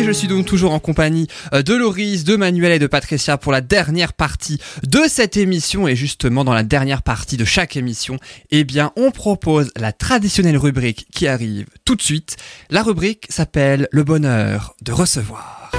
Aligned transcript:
Et 0.00 0.02
je 0.02 0.12
suis 0.12 0.28
donc 0.28 0.46
toujours 0.46 0.72
en 0.72 0.78
compagnie 0.78 1.26
euh, 1.52 1.60
de 1.60 1.74
Loris, 1.74 2.24
de 2.24 2.34
Manuel 2.34 2.72
et 2.72 2.78
de 2.78 2.86
Patricia 2.86 3.36
pour 3.36 3.52
la 3.52 3.60
dernière 3.60 4.14
partie 4.14 4.58
de 4.82 5.02
cette 5.06 5.36
émission. 5.36 5.86
Et 5.88 5.94
justement, 5.94 6.42
dans 6.42 6.54
la 6.54 6.62
dernière 6.62 7.02
partie 7.02 7.36
de 7.36 7.44
chaque 7.44 7.76
émission, 7.76 8.16
eh 8.50 8.64
on 8.96 9.10
propose 9.10 9.70
la 9.76 9.92
traditionnelle 9.92 10.56
rubrique 10.56 11.06
qui 11.12 11.26
arrive 11.26 11.66
tout 11.84 11.96
de 11.96 12.02
suite. 12.02 12.38
La 12.70 12.82
rubrique 12.82 13.26
s'appelle 13.28 13.88
Le 13.92 14.02
bonheur 14.02 14.74
de 14.80 14.92
recevoir. 14.92 15.70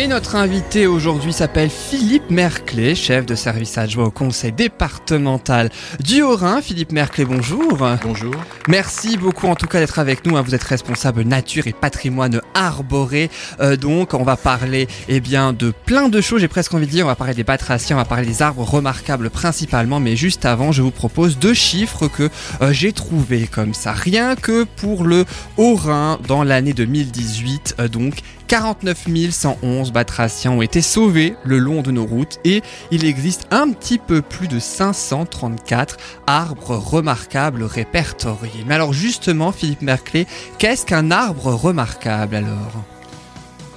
Et 0.00 0.06
notre 0.06 0.34
invité 0.34 0.86
aujourd'hui 0.86 1.30
s'appelle 1.30 1.68
Philippe 1.68 2.30
Merclé, 2.30 2.94
chef 2.94 3.26
de 3.26 3.34
service 3.34 3.76
adjoint 3.76 4.06
au 4.06 4.10
conseil 4.10 4.50
départemental 4.50 5.68
du 6.02 6.22
Haut-Rhin. 6.22 6.62
Philippe 6.62 6.92
Merclé, 6.92 7.26
bonjour. 7.26 7.76
Bonjour. 8.02 8.34
Merci 8.66 9.18
beaucoup 9.18 9.46
en 9.46 9.54
tout 9.56 9.66
cas 9.66 9.78
d'être 9.78 9.98
avec 9.98 10.24
nous. 10.24 10.38
Hein. 10.38 10.42
Vous 10.42 10.54
êtes 10.54 10.64
responsable 10.64 11.20
nature 11.24 11.66
et 11.66 11.74
patrimoine 11.74 12.40
arboré. 12.54 13.28
Euh, 13.60 13.76
donc 13.76 14.14
on 14.14 14.22
va 14.22 14.38
parler 14.38 14.88
eh 15.08 15.20
bien, 15.20 15.52
de 15.52 15.70
plein 15.70 16.08
de 16.08 16.22
choses, 16.22 16.40
j'ai 16.40 16.48
presque 16.48 16.72
envie 16.72 16.86
de 16.86 16.90
dire. 16.90 17.04
On 17.04 17.08
va 17.08 17.14
parler 17.14 17.34
des 17.34 17.44
batraciens, 17.44 17.96
on 17.96 17.98
va 17.98 18.06
parler 18.06 18.24
des 18.24 18.40
arbres 18.40 18.64
remarquables 18.64 19.28
principalement. 19.28 20.00
Mais 20.00 20.16
juste 20.16 20.46
avant, 20.46 20.72
je 20.72 20.80
vous 20.80 20.92
propose 20.92 21.38
deux 21.38 21.52
chiffres 21.52 22.08
que 22.08 22.30
euh, 22.62 22.72
j'ai 22.72 22.92
trouvés 22.92 23.46
comme 23.46 23.74
ça. 23.74 23.92
Rien 23.92 24.34
que 24.34 24.64
pour 24.64 25.04
le 25.04 25.26
Haut-Rhin 25.58 26.18
dans 26.26 26.42
l'année 26.42 26.72
2018, 26.72 27.74
euh, 27.80 27.88
donc 27.88 28.22
49 28.50 29.30
111 29.30 29.92
batraciens 29.92 30.50
ont 30.50 30.60
été 30.60 30.82
sauvés 30.82 31.36
le 31.44 31.58
long 31.58 31.82
de 31.82 31.92
nos 31.92 32.04
routes 32.04 32.40
et 32.44 32.62
il 32.90 33.04
existe 33.04 33.46
un 33.52 33.70
petit 33.70 33.98
peu 33.98 34.22
plus 34.22 34.48
de 34.48 34.58
534 34.58 35.96
arbres 36.26 36.74
remarquables 36.74 37.62
répertoriés. 37.62 38.64
Mais 38.66 38.74
alors 38.74 38.92
justement, 38.92 39.52
Philippe 39.52 39.82
Merclé, 39.82 40.26
qu'est-ce 40.58 40.84
qu'un 40.84 41.12
arbre 41.12 41.54
remarquable 41.54 42.34
alors? 42.34 42.72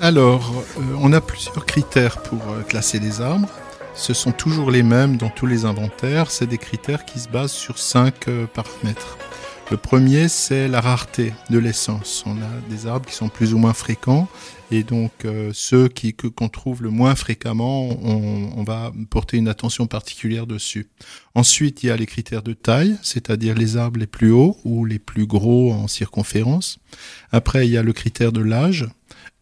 Alors, 0.01 0.51
euh, 0.79 0.81
on 0.99 1.13
a 1.13 1.21
plusieurs 1.21 1.67
critères 1.67 2.23
pour 2.23 2.41
euh, 2.49 2.63
classer 2.63 2.97
les 2.97 3.21
arbres. 3.21 3.49
Ce 3.93 4.15
sont 4.15 4.31
toujours 4.31 4.71
les 4.71 4.81
mêmes 4.81 5.17
dans 5.17 5.29
tous 5.29 5.45
les 5.45 5.65
inventaires. 5.65 6.31
C'est 6.31 6.47
des 6.47 6.57
critères 6.57 7.05
qui 7.05 7.19
se 7.19 7.29
basent 7.29 7.51
sur 7.51 7.77
cinq 7.77 8.27
euh, 8.27 8.47
paramètres. 8.47 9.19
Le 9.71 9.77
premier, 9.77 10.27
c'est 10.27 10.67
la 10.67 10.81
rareté 10.81 11.33
de 11.49 11.57
l'essence. 11.57 12.23
On 12.27 12.37
a 12.37 12.69
des 12.69 12.85
arbres 12.85 13.07
qui 13.07 13.15
sont 13.15 13.29
plus 13.29 13.53
ou 13.53 13.57
moins 13.57 13.73
fréquents 13.73 14.27
et 14.73 14.83
donc 14.83 15.11
euh, 15.25 15.51
ceux 15.53 15.87
qui 15.87 16.13
qu'on 16.13 16.49
trouve 16.49 16.81
le 16.81 16.89
moins 16.89 17.15
fréquemment, 17.15 17.89
on, 18.03 18.63
va 18.63 18.91
porter 19.09 19.37
une 19.37 19.47
attention 19.47 19.85
particulière 19.87 20.47
dessus. 20.47 20.87
Ensuite, 21.35 21.83
il 21.83 21.87
y 21.87 21.89
a 21.91 21.97
les 21.97 22.05
critères 22.05 22.43
de 22.43 22.53
taille, 22.53 22.97
c'est-à-dire 23.01 23.55
les 23.55 23.77
arbres 23.77 23.99
les 23.99 24.07
plus 24.07 24.31
hauts 24.31 24.57
ou 24.63 24.85
les 24.85 24.99
plus 24.99 25.27
gros 25.27 25.71
en 25.71 25.87
circonférence. 25.87 26.79
Après, 27.31 27.67
il 27.67 27.71
y 27.71 27.77
a 27.77 27.83
le 27.83 27.93
critère 27.93 28.31
de 28.31 28.41
l'âge. 28.41 28.87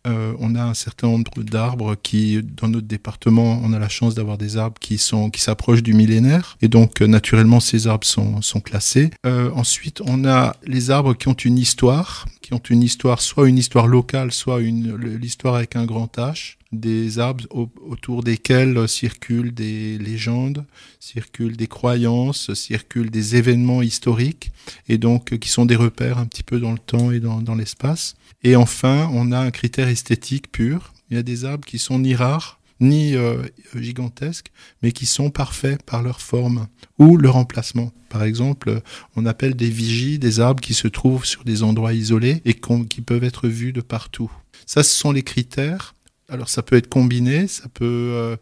Euh, 0.07 0.33
on 0.39 0.55
a 0.55 0.63
un 0.63 0.73
certain 0.73 1.07
nombre 1.07 1.43
d'arbres 1.43 1.95
qui, 2.01 2.41
dans 2.41 2.67
notre 2.67 2.87
département, 2.87 3.61
on 3.63 3.73
a 3.73 3.79
la 3.79 3.89
chance 3.89 4.15
d'avoir 4.15 4.37
des 4.37 4.57
arbres 4.57 4.79
qui 4.79 4.97
sont 4.97 5.29
qui 5.29 5.41
s'approchent 5.41 5.83
du 5.83 5.93
millénaire, 5.93 6.57
et 6.61 6.67
donc 6.67 7.01
euh, 7.01 7.07
naturellement 7.07 7.59
ces 7.59 7.87
arbres 7.87 8.05
sont, 8.05 8.41
classés. 8.63 9.11
Euh, 9.25 9.51
ensuite, 9.53 10.01
on 10.05 10.25
a 10.25 10.55
les 10.65 10.91
arbres 10.91 11.13
qui 11.13 11.27
ont 11.27 11.33
une 11.33 11.57
histoire, 11.57 12.25
qui 12.41 12.53
ont 12.53 12.61
une 12.69 12.83
histoire, 12.83 13.21
soit 13.21 13.47
une 13.47 13.57
histoire 13.57 13.87
locale, 13.87 14.31
soit 14.31 14.59
l'histoire 14.59 15.55
avec 15.55 15.75
un 15.75 15.85
grand 15.85 16.17
H 16.17 16.57
des 16.71 17.19
arbres 17.19 17.45
autour 17.49 18.23
desquels 18.23 18.87
circulent 18.87 19.53
des 19.53 19.97
légendes, 19.97 20.65
circulent 20.99 21.57
des 21.57 21.67
croyances, 21.67 22.53
circulent 22.53 23.11
des 23.11 23.35
événements 23.35 23.81
historiques, 23.81 24.51
et 24.87 24.97
donc 24.97 25.37
qui 25.39 25.49
sont 25.49 25.65
des 25.65 25.75
repères 25.75 26.17
un 26.17 26.25
petit 26.25 26.43
peu 26.43 26.59
dans 26.59 26.71
le 26.71 26.79
temps 26.79 27.11
et 27.11 27.19
dans, 27.19 27.41
dans 27.41 27.55
l'espace. 27.55 28.15
Et 28.43 28.55
enfin, 28.55 29.09
on 29.13 29.31
a 29.31 29.39
un 29.39 29.51
critère 29.51 29.87
esthétique 29.87 30.51
pur. 30.51 30.93
Il 31.09 31.15
y 31.15 31.19
a 31.19 31.23
des 31.23 31.45
arbres 31.45 31.65
qui 31.65 31.77
sont 31.77 31.99
ni 31.99 32.15
rares, 32.15 32.59
ni 32.79 33.15
euh, 33.15 33.43
gigantesques, 33.75 34.51
mais 34.81 34.91
qui 34.91 35.05
sont 35.05 35.29
parfaits 35.29 35.81
par 35.83 36.01
leur 36.01 36.19
forme 36.19 36.67
ou 36.97 37.17
leur 37.17 37.35
emplacement. 37.35 37.91
Par 38.09 38.23
exemple, 38.23 38.81
on 39.15 39.25
appelle 39.25 39.55
des 39.55 39.69
vigies 39.69 40.19
des 40.19 40.39
arbres 40.39 40.61
qui 40.61 40.73
se 40.73 40.87
trouvent 40.87 41.25
sur 41.25 41.43
des 41.43 41.63
endroits 41.63 41.93
isolés 41.93 42.41
et 42.43 42.55
qui 42.89 43.01
peuvent 43.01 43.23
être 43.23 43.47
vus 43.47 43.71
de 43.71 43.81
partout. 43.81 44.31
Ça, 44.65 44.83
ce 44.83 44.93
sont 44.93 45.11
les 45.11 45.23
critères. 45.23 45.95
Alors, 46.31 46.49
ça 46.49 46.63
peut 46.63 46.77
être 46.77 46.87
combiné, 46.87 47.47
ça 47.47 47.67
peut 47.67 48.37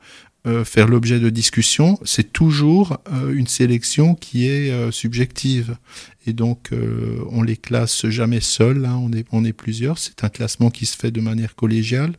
euh, 0.45 0.49
euh, 0.49 0.65
faire 0.65 0.87
l'objet 0.87 1.19
de 1.19 1.29
discussions. 1.29 1.99
C'est 2.03 2.31
toujours 2.33 2.97
une 3.31 3.47
sélection 3.47 4.15
qui 4.15 4.47
est 4.47 4.91
subjective 4.91 5.77
et 6.27 6.33
donc 6.33 6.69
euh, 6.71 7.23
on 7.31 7.41
les 7.41 7.57
classe 7.57 8.07
jamais 8.07 8.41
seuls, 8.41 8.85
hein. 8.85 8.99
on, 9.01 9.11
est, 9.13 9.25
on 9.31 9.45
est 9.45 9.53
plusieurs, 9.53 9.97
c'est 9.97 10.23
un 10.23 10.29
classement 10.29 10.69
qui 10.69 10.85
se 10.85 10.97
fait 10.97 11.11
de 11.11 11.21
manière 11.21 11.55
collégiale 11.55 12.13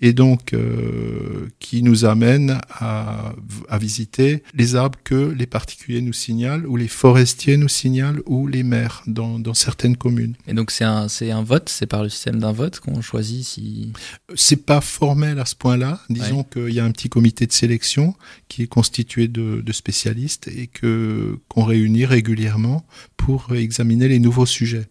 et 0.00 0.12
donc 0.12 0.52
euh, 0.52 1.48
qui 1.58 1.82
nous 1.82 2.04
amène 2.04 2.60
à, 2.70 3.32
à, 3.68 3.78
visiter 3.78 4.42
les 4.54 4.76
arbres 4.76 4.98
que 5.02 5.14
les 5.36 5.46
particuliers 5.46 6.00
nous 6.00 6.12
signalent 6.12 6.64
ou 6.66 6.76
les 6.76 6.88
forestiers 6.88 7.56
nous 7.56 7.68
signalent 7.68 8.20
ou 8.26 8.46
les 8.46 8.62
maires 8.62 9.02
dans, 9.06 9.38
dans 9.38 9.54
certaines 9.54 9.96
communes. 9.96 10.34
Et 10.46 10.54
donc 10.54 10.70
c'est 10.70 10.84
un, 10.84 11.08
un 11.08 11.42
vote, 11.42 11.68
c'est 11.68 11.86
par 11.86 12.02
le 12.02 12.08
système 12.08 12.38
d'un 12.38 12.52
vote 12.52 12.78
qu'on 12.80 13.02
choisit 13.02 13.44
si... 13.44 13.92
C'est 14.34 14.64
pas 14.64 14.80
formel 14.80 15.38
à 15.38 15.44
ce 15.44 15.56
point-là, 15.56 16.00
disons 16.08 16.44
qu'il 16.44 16.70
y 16.70 16.80
a 16.80 16.84
un 16.84 16.92
petit 16.92 17.08
comité 17.08 17.46
de 17.50 17.54
sélection 17.54 18.14
qui 18.48 18.62
est 18.62 18.66
constitué 18.66 19.28
de, 19.28 19.60
de 19.60 19.72
spécialistes 19.72 20.48
et 20.48 20.66
que 20.66 21.38
qu'on 21.48 21.64
réunit 21.64 22.06
régulièrement 22.06 22.84
pour 23.16 23.54
examiner 23.54 24.08
les 24.08 24.18
nouveaux 24.18 24.46
sujets. 24.46 24.86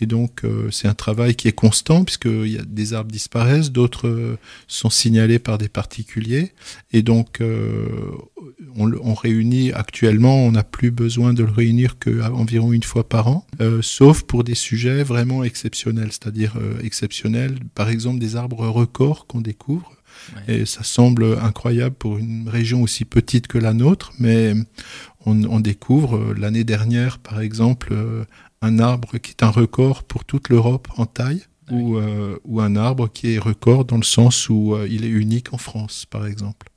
Et 0.00 0.06
donc 0.06 0.44
euh, 0.44 0.70
c'est 0.70 0.88
un 0.88 0.94
travail 0.94 1.34
qui 1.34 1.46
est 1.48 1.52
constant 1.52 2.04
puisque 2.04 2.26
y 2.26 2.58
a 2.58 2.64
des 2.64 2.92
arbres 2.92 3.12
disparaissent, 3.12 3.70
d'autres 3.70 4.08
euh, 4.08 4.38
sont 4.66 4.90
signalés 4.90 5.38
par 5.38 5.58
des 5.58 5.68
particuliers. 5.68 6.52
Et 6.92 7.02
donc 7.02 7.40
euh, 7.40 7.86
on, 8.76 8.92
on, 8.92 9.14
réunit 9.14 9.72
actuellement, 9.72 10.36
on 10.44 10.52
n'a 10.52 10.64
plus 10.64 10.90
besoin 10.90 11.34
de 11.34 11.44
le 11.44 11.52
réunir 11.52 11.98
qu'environ 11.98 12.72
une 12.72 12.82
fois 12.82 13.08
par 13.08 13.28
an, 13.28 13.46
sauf 13.80 14.22
pour 14.22 14.44
des 14.44 14.54
sujets 14.54 15.02
vraiment 15.02 15.44
exceptionnels, 15.44 16.10
c'est-à-dire 16.10 16.56
exceptionnels, 16.82 17.58
par 17.74 17.88
exemple 17.88 18.18
des 18.18 18.36
arbres 18.36 18.66
records 18.68 19.26
qu'on 19.26 19.40
découvre. 19.40 19.97
Et 20.46 20.66
ça 20.66 20.82
semble 20.82 21.38
incroyable 21.40 21.94
pour 21.94 22.18
une 22.18 22.48
région 22.48 22.82
aussi 22.82 23.04
petite 23.04 23.46
que 23.46 23.58
la 23.58 23.72
nôtre, 23.72 24.12
mais 24.18 24.54
on, 25.28 25.60
découvre 25.60 26.16
euh, 26.16 26.34
l'année 26.36 26.64
dernière, 26.64 27.18
par 27.18 27.40
exemple, 27.40 27.88
euh, 27.92 28.24
un 28.62 28.78
arbre 28.78 29.18
qui 29.18 29.30
est 29.30 29.42
un 29.42 29.50
record 29.50 30.04
pour 30.04 30.24
toute 30.24 30.48
l'Europe 30.48 30.88
en 30.96 31.06
taille. 31.06 31.42
Ah 31.70 31.74
euh, 31.74 32.38
ou, 32.44 32.62
un 32.62 32.76
arbre 32.76 33.10
qui 33.12 33.34
est 33.34 33.38
record 33.38 33.84
dans 33.84 33.98
le 33.98 34.02
sens 34.02 34.48
où 34.48 34.74
il 34.88 35.04
est 35.04 35.10
unique 35.10 35.52
en 35.52 35.58
France, 35.58 36.06
par 36.08 36.26
exemple. 36.26 36.68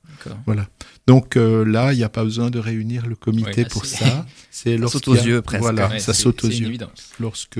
Voilà. 0.46 0.68
Donc 1.06 1.34
là, 1.34 1.92
il 1.92 1.96
n'y 1.96 2.04
a 2.04 2.10
pas 2.10 2.22
besoin 2.22 2.50
de 2.50 2.58
réunir 2.58 3.06
le 3.06 3.16
comité 3.16 3.64
pour 3.64 3.86
ça. 3.86 4.26
C'est 4.50 4.78
ça 4.78 4.86
saute 4.86 5.08
aux 5.08 5.14
yeux 5.14 5.40
presque. 5.40 5.62
Voilà, 5.62 5.98
ça 5.98 6.12
saute 6.12 6.44
aux 6.44 6.48
yeux. 6.48 6.76
Lorsque 7.18 7.58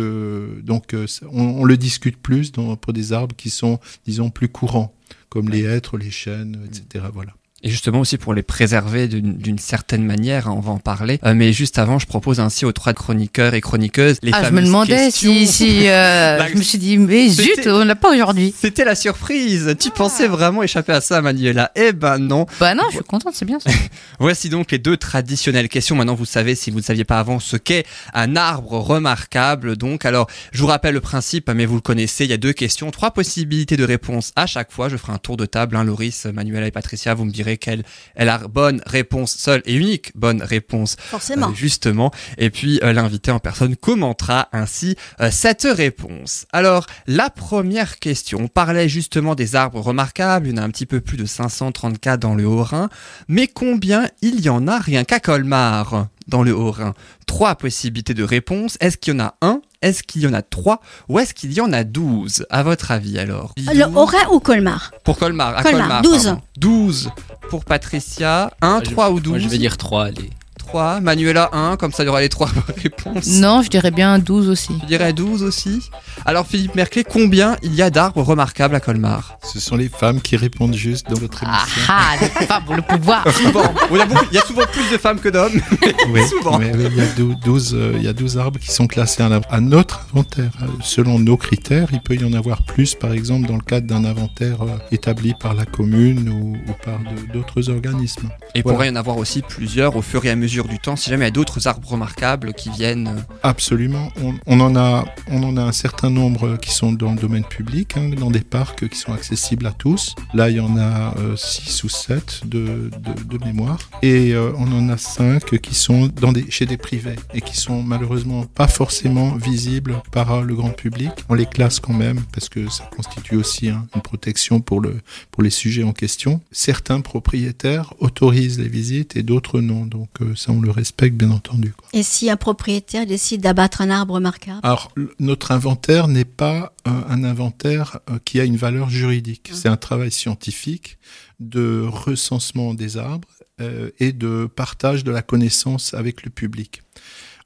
donc 0.62 0.94
on, 1.32 1.64
le 1.64 1.76
discute 1.78 2.18
plus 2.18 2.52
dans, 2.52 2.76
pour 2.76 2.92
des 2.92 3.14
arbres 3.14 3.34
qui 3.34 3.48
sont, 3.48 3.80
disons, 4.04 4.28
plus 4.28 4.48
courants, 4.50 4.94
comme 5.32 5.48
les 5.48 5.62
hêtres, 5.62 5.96
les 5.96 6.10
chênes, 6.10 6.68
etc. 6.68 7.06
Voilà 7.10 7.32
et 7.62 7.68
justement 7.68 8.00
aussi 8.00 8.18
pour 8.18 8.34
les 8.34 8.42
préserver 8.42 9.06
d'une 9.08 9.58
certaine 9.58 10.04
manière, 10.04 10.48
hein, 10.48 10.54
on 10.56 10.60
va 10.60 10.72
en 10.72 10.78
parler. 10.78 11.20
Euh, 11.24 11.34
mais 11.34 11.52
juste 11.52 11.78
avant, 11.78 11.98
je 11.98 12.06
propose 12.06 12.40
ainsi 12.40 12.64
aux 12.64 12.72
trois 12.72 12.92
chroniqueurs 12.92 13.54
et 13.54 13.60
chroniqueuses 13.60 14.16
les 14.22 14.32
ah, 14.34 14.42
je 14.44 14.50
me 14.50 14.62
demandais 14.62 15.10
si, 15.10 15.46
si 15.46 15.88
euh, 15.88 16.44
je 16.52 16.56
me 16.56 16.62
suis 16.62 16.78
dit 16.78 16.98
mais 16.98 17.28
zut, 17.28 17.66
on 17.66 17.84
l'a 17.84 17.94
pas 17.94 18.12
aujourd'hui. 18.12 18.52
C'était 18.56 18.84
la 18.84 18.94
surprise. 18.94 19.76
Tu 19.78 19.88
ah. 19.88 19.96
pensais 19.96 20.26
vraiment 20.26 20.62
échapper 20.62 20.92
à 20.92 21.00
ça, 21.00 21.20
Manuela? 21.22 21.70
Eh 21.76 21.92
ben 21.92 22.18
non. 22.18 22.46
Bah 22.58 22.74
non, 22.74 22.84
je 22.90 22.96
suis 22.96 23.04
contente, 23.04 23.34
c'est 23.34 23.44
bien 23.44 23.60
ça. 23.60 23.70
Voici 24.18 24.48
donc 24.48 24.72
les 24.72 24.78
deux 24.78 24.96
traditionnelles 24.96 25.68
questions. 25.68 25.94
Maintenant, 25.94 26.14
vous 26.14 26.24
savez 26.24 26.56
si 26.56 26.70
vous 26.70 26.78
ne 26.78 26.84
saviez 26.84 27.04
pas 27.04 27.20
avant 27.20 27.38
ce 27.38 27.56
qu'est 27.56 27.84
un 28.12 28.34
arbre 28.34 28.78
remarquable. 28.78 29.76
Donc, 29.76 30.04
alors, 30.04 30.28
je 30.52 30.60
vous 30.60 30.66
rappelle 30.66 30.94
le 30.94 31.00
principe, 31.00 31.48
mais 31.50 31.66
vous 31.66 31.76
le 31.76 31.80
connaissez. 31.80 32.24
Il 32.24 32.30
y 32.30 32.34
a 32.34 32.38
deux 32.38 32.52
questions, 32.52 32.90
trois 32.90 33.12
possibilités 33.12 33.76
de 33.76 33.84
réponse 33.84 34.32
à 34.34 34.46
chaque 34.46 34.72
fois. 34.72 34.88
Je 34.88 34.96
ferai 34.96 35.12
un 35.12 35.18
tour 35.18 35.36
de 35.36 35.46
table. 35.46 35.76
Hein, 35.76 35.84
Loris, 35.84 36.26
Manuela 36.26 36.66
et 36.66 36.70
Patricia, 36.70 37.14
vous 37.14 37.24
me 37.24 37.30
direz 37.30 37.51
qu'elle 37.56 37.82
elle 38.14 38.28
a 38.28 38.38
bonne 38.38 38.82
réponse 38.86 39.36
seule 39.36 39.62
et 39.64 39.74
unique 39.74 40.12
bonne 40.14 40.42
réponse. 40.42 40.96
Forcément. 40.98 41.50
Euh, 41.50 41.54
justement. 41.54 42.10
Et 42.38 42.50
puis 42.50 42.80
euh, 42.82 42.92
l'invité 42.92 43.30
en 43.30 43.38
personne 43.38 43.76
commentera 43.76 44.48
ainsi 44.52 44.96
euh, 45.20 45.30
cette 45.30 45.62
réponse. 45.64 46.46
Alors, 46.52 46.86
la 47.06 47.30
première 47.30 47.98
question, 47.98 48.40
on 48.42 48.48
parlait 48.48 48.88
justement 48.88 49.34
des 49.34 49.56
arbres 49.56 49.80
remarquables, 49.80 50.48
il 50.48 50.56
y 50.56 50.58
en 50.58 50.62
a 50.62 50.64
un 50.64 50.70
petit 50.70 50.86
peu 50.86 51.00
plus 51.00 51.16
de 51.16 51.24
534 51.24 52.20
dans 52.20 52.34
le 52.34 52.46
Haut-Rhin, 52.46 52.88
mais 53.28 53.46
combien 53.46 54.08
il 54.20 54.40
y 54.40 54.48
en 54.48 54.68
a 54.68 54.78
rien 54.78 55.04
qu'à 55.04 55.20
Colmar? 55.20 56.08
Dans 56.28 56.42
le 56.42 56.54
Haut-Rhin 56.54 56.94
Trois 57.26 57.54
possibilités 57.56 58.14
de 58.14 58.22
réponse. 58.24 58.76
Est-ce 58.80 58.96
qu'il 58.96 59.14
y 59.14 59.16
en 59.16 59.24
a 59.24 59.34
un? 59.42 59.60
Est-ce 59.80 60.02
qu'il 60.02 60.22
y 60.22 60.26
en 60.26 60.32
a 60.32 60.42
trois? 60.42 60.80
Ou 61.08 61.18
est-ce 61.18 61.34
qu'il 61.34 61.52
y 61.52 61.60
en 61.60 61.72
a 61.72 61.82
douze? 61.84 62.46
À 62.50 62.62
votre 62.62 62.90
avis 62.90 63.18
alors 63.18 63.52
Le 63.56 63.84
Haut-Rhin 63.86 64.28
ou 64.32 64.38
Colmar? 64.40 64.92
Pour 65.04 65.18
Colmar, 65.18 65.56
à 65.56 65.62
Colmar, 65.62 66.02
Colmar. 66.02 66.02
12. 66.02 66.24
pardon. 66.24 66.40
12 66.58 67.10
pour 67.50 67.64
Patricia. 67.64 68.50
1, 68.60 68.80
je- 68.84 68.90
3 68.90 69.10
ou 69.10 69.20
12 69.20 69.30
Moi, 69.32 69.38
je 69.40 69.48
vais 69.48 69.58
dire 69.58 69.76
3, 69.76 70.04
allez. 70.06 70.30
3. 70.66 71.00
Manuela 71.00 71.50
1, 71.52 71.76
comme 71.76 71.92
ça 71.92 72.02
il 72.02 72.06
y 72.06 72.08
aura 72.08 72.20
les 72.20 72.28
trois 72.28 72.48
réponses. 72.82 73.26
Non, 73.26 73.62
je 73.62 73.68
dirais 73.68 73.90
bien 73.90 74.18
12 74.18 74.48
aussi. 74.48 74.72
Je 74.82 74.86
dirais 74.86 75.12
12 75.12 75.42
aussi. 75.42 75.90
Alors 76.24 76.46
Philippe 76.46 76.74
Merclé, 76.74 77.04
combien 77.04 77.56
il 77.62 77.74
y 77.74 77.82
a 77.82 77.90
d'arbres 77.90 78.22
remarquables 78.22 78.74
à 78.74 78.80
Colmar? 78.80 79.38
Ce 79.42 79.58
sont 79.60 79.76
les 79.76 79.88
femmes 79.88 80.20
qui 80.20 80.36
répondent 80.36 80.74
juste 80.74 81.08
dans 81.10 81.18
votre 81.18 81.42
Ah 81.46 81.62
émission. 81.64 81.82
ah, 81.88 82.14
les 82.40 82.46
femmes, 82.46 82.62
le 82.76 82.82
pouvoir. 82.82 83.24
Souvent. 83.36 83.72
Il 83.90 83.96
y, 83.96 84.00
a 84.00 84.06
beaucoup- 84.06 84.24
il 84.30 84.34
y 84.34 84.38
a 84.38 84.42
souvent 84.42 84.64
plus 84.72 84.90
de 84.90 84.98
femmes 84.98 85.18
que 85.18 85.28
d'hommes. 85.28 85.60
Oui, 86.12 86.20
Souvent. 86.28 86.58
mais 86.58 86.70
il, 86.74 86.96
y 86.96 87.00
a 87.00 87.06
dou- 87.16 87.34
12, 87.44 87.74
euh, 87.74 87.92
il 87.96 88.02
y 88.04 88.08
a 88.08 88.12
12 88.12 88.38
arbres 88.38 88.58
qui 88.58 88.70
sont 88.70 88.86
classés 88.86 89.22
à, 89.22 89.60
notre 89.60 90.06
inventaire. 90.12 90.50
Euh, 90.62 90.66
Selon 90.82 91.18
nos 91.18 91.36
critères, 91.36 91.88
il 91.92 92.00
peut 92.00 92.14
y 92.14 92.24
en 92.24 92.32
avoir 92.32 92.62
plus, 92.64 92.94
par 92.94 93.12
exemple, 93.12 93.46
dans 93.48 93.56
le 93.56 93.62
cadre 93.62 93.86
d'un 93.86 94.04
inventaire 94.04 94.62
euh, 94.62 94.66
établi 94.90 95.34
par 95.34 95.54
la 95.54 95.64
commune 95.64 96.28
ou, 96.28 96.56
ou 96.70 96.74
par 96.84 96.98
d'autres 97.32 97.70
organismes. 97.70 98.28
Et 98.54 98.58
il 98.58 98.62
Voilà. 98.62 98.76
pourrait 98.76 98.88
y 98.88 98.90
en 98.90 98.96
avoir 98.96 99.16
aussi 99.16 99.42
plusieurs 99.42 99.96
au 99.96 100.02
fur 100.02 100.24
et 100.24 100.30
à 100.30 100.36
mesure 100.36 100.51
du 100.60 100.78
temps 100.78 100.96
si 100.96 101.08
jamais 101.10 101.24
il 101.24 101.28
y 101.28 101.28
a 101.28 101.32
d'autres 101.32 101.66
arbres 101.66 101.88
remarquables 101.88 102.52
qui 102.52 102.70
viennent. 102.70 103.08
euh, 103.08 103.34
Absolument. 103.42 104.10
On, 104.46 104.60
en 104.60 104.76
a, 104.76 105.04
on 105.28 105.42
en 105.42 105.56
a 105.56 105.62
un 105.62 105.72
certain 105.72 106.10
nombre 106.10 106.56
qui 106.58 106.70
sont 106.70 106.92
dans 106.92 107.12
le 107.12 107.18
domaine 107.18 107.44
public, 107.44 107.96
hein, 107.96 108.10
dans 108.10 108.30
des 108.30 108.40
parcs 108.40 108.88
qui 108.88 108.98
sont 108.98 109.12
accessibles 109.12 109.66
à 109.66 109.72
tous. 109.72 110.14
Là, 110.34 110.50
il 110.50 110.56
y 110.56 110.60
en 110.60 110.76
a 110.78 111.14
6 111.36 111.84
ou 111.84 111.88
7 111.88 112.42
de, 112.44 112.90
de, 113.24 113.44
mémoire. 113.44 113.78
Et 114.02 114.32
euh, 114.34 114.52
on 114.58 114.70
en 114.72 114.88
a 114.88 114.96
5 114.96 115.58
qui 115.60 115.74
sont 115.74 116.08
dans 116.08 116.32
des, 116.32 116.50
chez 116.50 116.66
des 116.66 116.76
privés 116.76 117.16
et 117.34 117.40
qui 117.40 117.56
sont 117.56 117.82
malheureusement 117.82 118.44
pas 118.44 118.68
forcément 118.68 119.34
visibles 119.36 120.00
par 120.12 120.32
euh, 120.32 120.42
le 120.42 120.54
grand 120.54 120.70
public. 120.70 121.10
On 121.28 121.34
les 121.34 121.46
classe 121.46 121.80
quand 121.80 121.92
même 121.94 122.20
parce 122.32 122.48
que 122.48 122.68
ça 122.68 122.88
constitue 122.94 123.36
aussi 123.36 123.68
hein, 123.70 123.86
une 123.94 124.02
protection 124.02 124.60
pour, 124.60 124.80
le, 124.80 125.00
pour 125.30 125.42
les 125.42 125.50
sujets 125.50 125.82
en 125.82 125.92
question. 125.92 126.40
Certains 126.52 127.00
propriétaires 127.00 127.94
autorisent 127.98 128.58
les 128.58 128.68
visites 128.68 129.16
et 129.16 129.22
d'autres 129.22 129.60
non. 129.60 129.86
Donc 129.86 130.08
euh, 130.20 130.34
ça, 130.42 130.52
on 130.52 130.60
le 130.60 130.70
respecte 130.70 131.16
bien 131.16 131.30
entendu. 131.30 131.72
quoi. 131.72 131.88
Et 131.92 132.02
si 132.02 132.30
un 132.30 132.36
propriétaire 132.36 133.06
décide 133.06 133.42
d'abattre 133.42 133.80
un 133.80 133.90
arbre 133.90 134.14
remarquable? 134.14 134.60
Alors, 134.62 134.92
notre 135.18 135.52
inventaire 135.52 136.08
n'est 136.08 136.24
pas 136.24 136.74
euh, 136.86 136.90
un 137.08 137.24
inventaire 137.24 138.00
euh, 138.10 138.18
qui 138.24 138.40
a 138.40 138.44
une 138.44 138.56
valeur 138.56 138.90
juridique. 138.90 139.50
C'est 139.52 139.68
un 139.68 139.76
travail 139.76 140.10
scientifique 140.10 140.98
de 141.40 141.86
recensement 141.86 142.74
des 142.74 142.96
arbres 142.96 143.28
euh, 143.60 143.90
et 143.98 144.12
de 144.12 144.46
partage 144.46 145.04
de 145.04 145.10
la 145.10 145.22
connaissance 145.22 145.94
avec 145.94 146.24
le 146.24 146.30
public. 146.30 146.82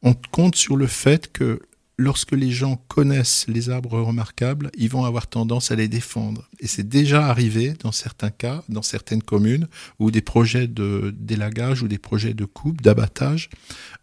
On 0.03 0.15
compte 0.31 0.57
sur 0.57 0.77
le 0.77 0.87
fait 0.87 1.33
que 1.33 1.61
lorsque 1.99 2.33
les 2.33 2.51
gens 2.51 2.77
connaissent 2.89 3.47
les 3.49 3.71
arbres 3.71 4.01
remarquables, 4.01 4.71
ils 4.77 4.89
vont 4.89 5.05
avoir 5.05 5.27
tendance 5.27 5.71
à 5.71 5.77
les 5.77 5.89
défendre. 5.89 6.49
Et 6.61 6.67
c'est 6.67 6.89
déjà 6.89 7.27
arrivé 7.27 7.75
dans 7.81 7.93
certains 7.93 8.31
cas, 8.31 8.63
dans 8.69 8.83
certaines 8.83 9.23
communes, 9.23 9.69
où 9.99 10.11
des 10.11 10.21
projets 10.21 10.67
de 10.67 11.15
d'élagage 11.17 11.83
ou 11.83 11.89
des 11.89 11.99
projets 11.99 12.35
de 12.35 12.45
coupe, 12.45 12.83
d'abattage, 12.83 13.49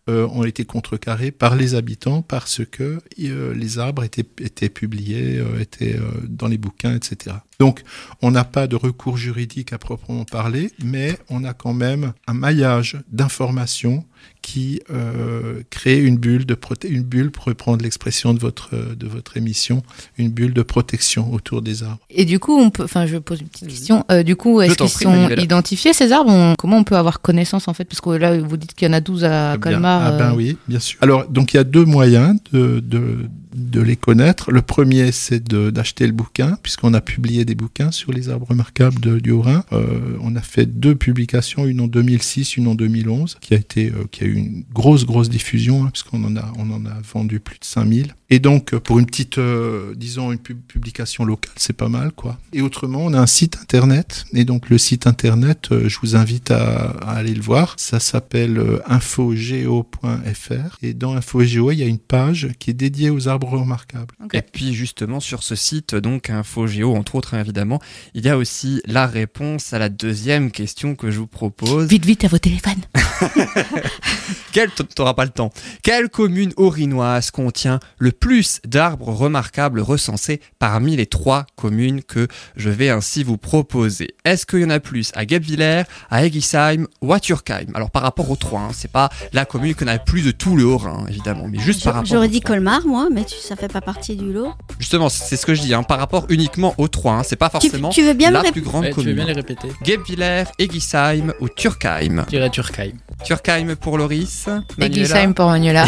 euh, 0.09 0.27
ont 0.27 0.43
été 0.43 0.65
contrecarrés 0.65 1.31
par 1.31 1.55
les 1.55 1.75
habitants 1.75 2.21
parce 2.21 2.61
que 2.65 2.99
euh, 3.21 3.53
les 3.53 3.79
arbres 3.79 4.03
étaient, 4.03 4.25
étaient 4.41 4.69
publiés, 4.69 5.37
euh, 5.39 5.59
étaient 5.61 5.95
euh, 5.95 6.01
dans 6.27 6.47
les 6.47 6.57
bouquins, 6.57 6.95
etc. 6.95 7.37
Donc, 7.59 7.83
on 8.21 8.31
n'a 8.31 8.43
pas 8.43 8.67
de 8.67 8.75
recours 8.75 9.15
juridique 9.15 9.71
à 9.71 9.77
proprement 9.77 10.25
parler, 10.25 10.71
mais 10.83 11.17
on 11.29 11.43
a 11.45 11.53
quand 11.53 11.73
même 11.73 12.11
un 12.27 12.33
maillage 12.33 12.97
d'informations 13.11 14.05
qui 14.41 14.81
euh, 14.89 15.61
crée 15.69 15.99
une 16.01 16.17
bulle 16.17 16.45
de 16.45 16.55
proté- 16.55 16.87
une 16.89 17.03
bulle 17.03 17.29
pour 17.31 17.45
reprendre 17.45 17.83
l'expression 17.83 18.33
de 18.33 18.39
votre 18.39 18.73
de 18.95 19.07
votre 19.07 19.35
émission, 19.37 19.83
une 20.17 20.29
bulle 20.29 20.53
de 20.53 20.61
protection 20.63 21.31
autour 21.33 21.61
des 21.61 21.83
arbres. 21.83 21.99
Et 22.09 22.25
du 22.25 22.39
coup, 22.39 22.57
on 22.57 22.69
peut, 22.69 22.83
enfin, 22.83 23.05
je 23.05 23.17
pose 23.17 23.41
une 23.41 23.47
petite 23.47 23.67
question. 23.69 24.05
Euh, 24.11 24.23
du 24.23 24.35
coup, 24.35 24.61
est-ce 24.61 24.75
qu'ils 24.75 24.89
sont 24.89 25.11
Manuela. 25.11 25.41
identifiés 25.41 25.93
ces 25.93 26.11
arbres? 26.11 26.31
On- 26.31 26.55
Comment 26.57 26.77
on 26.77 26.83
peut 26.83 26.95
avoir 26.97 27.21
connaissance 27.21 27.67
en 27.67 27.73
fait? 27.73 27.85
Parce 27.85 27.99
que 28.01 28.09
là, 28.11 28.37
vous 28.37 28.57
dites 28.57 28.73
qu'il 28.73 28.87
y 28.87 28.91
en 28.91 28.93
a 28.93 29.01
12 29.01 29.25
à 29.25 29.57
bien, 29.57 29.59
Colmar. 29.59 29.92
Ah 30.01 30.11
ben 30.17 30.31
euh, 30.31 30.35
oui, 30.35 30.57
bien 30.67 30.79
sûr. 30.79 30.97
Alors, 31.01 31.27
donc 31.27 31.53
il 31.53 31.57
y 31.57 31.59
a 31.59 31.63
deux 31.63 31.85
moyens 31.85 32.39
de, 32.51 32.79
de, 32.79 33.29
de 33.55 33.81
les 33.81 33.95
connaître. 33.95 34.51
Le 34.51 34.61
premier, 34.61 35.11
c'est 35.11 35.43
d'acheter 35.43 36.05
le 36.05 36.13
bouquin, 36.13 36.57
puisqu'on 36.61 36.93
a 36.93 37.01
publié 37.01 37.45
des 37.45 37.55
bouquins 37.55 37.91
sur 37.91 38.11
les 38.11 38.29
arbres 38.29 38.47
remarquables 38.49 38.99
de, 38.99 39.19
du 39.19 39.31
Haut-Rhin. 39.31 39.63
Euh, 39.73 40.17
on 40.21 40.35
a 40.35 40.41
fait 40.41 40.65
deux 40.65 40.95
publications, 40.95 41.65
une 41.65 41.81
en 41.81 41.87
2006, 41.87 42.57
une 42.57 42.67
en 42.67 42.75
2011, 42.75 43.37
qui 43.41 43.53
a 43.53 43.57
été, 43.57 43.89
euh, 43.89 44.05
qui 44.11 44.23
a 44.23 44.27
eu 44.27 44.33
une 44.33 44.63
grosse, 44.73 45.05
grosse 45.05 45.29
diffusion, 45.29 45.85
hein, 45.85 45.89
puisqu'on 45.91 46.23
en 46.23 46.35
a, 46.35 46.51
on 46.57 46.69
en 46.71 46.85
a 46.85 46.99
vendu 47.13 47.39
plus 47.39 47.59
de 47.59 47.65
5000. 47.65 48.15
Et 48.33 48.39
donc, 48.39 48.73
euh, 48.73 48.79
pour 48.79 48.97
une 48.97 49.05
petite, 49.05 49.37
euh, 49.37 49.93
disons, 49.95 50.31
une 50.31 50.39
pub- 50.39 50.59
publication 50.67 51.23
locale, 51.23 51.53
c'est 51.55 51.77
pas 51.77 51.87
mal, 51.87 52.11
quoi. 52.13 52.39
Et 52.51 52.63
autrement, 52.63 53.01
on 53.05 53.13
a 53.13 53.19
un 53.19 53.27
site 53.27 53.57
internet. 53.61 54.25
Et 54.33 54.43
donc, 54.43 54.71
le 54.71 54.79
site 54.79 55.05
internet, 55.05 55.71
euh, 55.71 55.87
je 55.87 55.99
vous 56.01 56.15
invite 56.15 56.49
à, 56.49 56.95
à 57.03 57.11
aller 57.11 57.35
le 57.35 57.43
voir. 57.43 57.75
Ça 57.77 57.99
s'appelle 57.99 58.57
euh, 58.57 58.79
infogeo.fr. 58.87 60.77
Et 60.81 60.93
dans 60.95 61.15
InfoGeo, 61.15 61.71
il 61.71 61.77
y 61.77 61.83
a 61.83 61.85
une 61.85 61.99
page 61.99 62.49
qui 62.57 62.71
est 62.71 62.73
dédiée 62.73 63.11
aux 63.11 63.27
arbres 63.27 63.49
remarquables. 63.49 64.15
Et 64.33 64.41
puis 64.41 64.73
justement 64.73 65.19
sur 65.19 65.43
ce 65.43 65.55
site, 65.55 65.93
donc 65.93 66.29
InfoGéo 66.29 66.95
entre 66.95 67.15
autres 67.15 67.35
hein, 67.35 67.39
évidemment, 67.41 67.79
il 68.15 68.25
y 68.25 68.29
a 68.29 68.37
aussi 68.37 68.81
la 68.85 69.05
réponse 69.05 69.73
à 69.73 69.79
la 69.79 69.89
deuxième 69.89 70.49
question 70.49 70.95
que 70.95 71.11
je 71.11 71.19
vous 71.19 71.27
propose. 71.27 71.87
Vite, 71.87 72.05
vite 72.05 72.23
à 72.23 72.27
vos 72.27 72.39
téléphones. 72.39 72.81
Quelle, 74.51 74.69
t'auras 74.71 75.13
pas 75.13 75.25
le 75.25 75.31
temps. 75.31 75.51
Quelle 75.81 76.09
commune 76.09 76.53
aurinoise 76.57 77.31
contient 77.31 77.79
le 77.97 78.11
plus 78.23 78.61
d'arbres 78.65 79.09
remarquables 79.09 79.81
recensés 79.81 80.39
parmi 80.57 80.95
les 80.95 81.07
trois 81.07 81.45
communes 81.57 82.01
que 82.01 82.29
je 82.55 82.69
vais 82.69 82.89
ainsi 82.89 83.21
vous 83.21 83.35
proposer 83.37 84.15
Est-ce 84.23 84.45
qu'il 84.45 84.61
y 84.61 84.63
en 84.63 84.69
a 84.69 84.79
plus 84.79 85.11
à 85.13 85.25
Guebwiller, 85.25 85.83
à 86.09 86.25
Egisheim 86.25 86.87
ou 87.01 87.11
à 87.11 87.19
Turkheim? 87.19 87.65
Alors 87.73 87.91
par 87.91 88.01
rapport 88.01 88.31
aux 88.31 88.37
trois, 88.37 88.61
hein, 88.61 88.69
c'est 88.71 88.89
pas 88.89 89.09
la 89.33 89.43
commune 89.43 89.75
qu'on 89.75 89.87
a 89.87 89.99
plus 89.99 90.21
de 90.21 90.31
tout 90.31 90.55
le 90.55 90.63
Haut-Rhin 90.63 91.05
évidemment, 91.09 91.49
mais 91.49 91.59
juste 91.59 91.83
par 91.83 91.95
rapport. 91.95 92.05
J'aurais 92.09 92.29
dit. 92.29 92.39
Colmar, 92.39 92.87
moi, 92.87 93.09
mais 93.11 93.25
tu, 93.25 93.35
ça 93.35 93.57
fait 93.57 93.67
pas 93.67 93.81
partie 93.81 94.15
du 94.15 94.31
lot. 94.31 94.53
Justement, 94.79 95.09
c'est 95.09 95.35
ce 95.35 95.45
que 95.45 95.53
je 95.53 95.61
dis, 95.61 95.73
hein, 95.73 95.83
par 95.83 95.99
rapport 95.99 96.25
uniquement 96.29 96.75
aux 96.77 96.87
trois, 96.87 97.15
hein, 97.15 97.23
c'est 97.23 97.35
pas 97.35 97.49
forcément 97.49 97.89
tu 97.89 98.03
veux 98.03 98.13
bien 98.13 98.31
la 98.31 98.43
plus 98.53 98.61
grande 98.61 98.85
Ouais, 98.85 98.91
tu 98.91 98.95
veux 98.95 99.03
commune. 99.03 99.15
bien 99.15 99.25
les 99.25 99.33
répéter 99.33 99.67
Guebwiller, 99.83 100.45
Egisheim 100.59 101.33
ou 101.41 101.49
Turkheim? 101.49 102.23
Je 102.27 102.29
dirais 102.29 102.49
Turkheim. 102.49 102.93
Turkheim 103.23 103.75
pour 103.75 103.97
Loris, 103.97 104.45
Guisheim 104.77 105.33
pour 105.33 105.47
Manuela. 105.47 105.85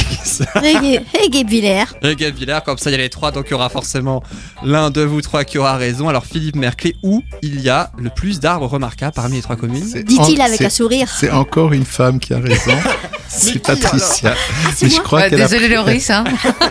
Et 2.01 2.15
Guebwiller, 2.15 2.59
comme 2.65 2.77
ça 2.77 2.89
il 2.89 2.93
y 2.93 2.95
a 2.95 2.99
les 2.99 3.09
trois, 3.09 3.31
donc 3.31 3.45
il 3.47 3.51
y 3.51 3.53
aura 3.53 3.69
forcément 3.69 4.23
l'un 4.63 4.89
de 4.89 5.01
vous 5.01 5.21
trois 5.21 5.43
qui 5.43 5.57
aura 5.57 5.75
raison. 5.75 6.09
Alors 6.09 6.25
Philippe 6.25 6.55
Merclé, 6.55 6.95
où 7.03 7.23
il 7.41 7.61
y 7.61 7.69
a 7.69 7.91
le 7.97 8.09
plus 8.09 8.39
d'arbres 8.39 8.67
remarquables 8.67 9.13
parmi 9.13 9.37
les 9.37 9.41
trois 9.41 9.55
communes 9.55 9.85
Dit-il 10.03 10.41
avec 10.41 10.61
un 10.61 10.69
sourire. 10.69 11.09
C'est 11.09 11.31
encore 11.31 11.73
une 11.73 11.85
femme 11.85 12.19
qui 12.19 12.33
a 12.33 12.39
raison. 12.39 12.73
c'est 13.27 13.59
Patricia. 13.61 14.33
Ah, 14.35 14.69
c'est 14.75 14.85
Mais 14.85 14.91
je 14.91 15.01
crois 15.01 15.19
Ouais, 15.21 15.29
qu'elle 15.29 15.41
a 15.41 15.47
désolé 15.47 15.67
Loris, 15.73 16.09
hein. 16.09 16.23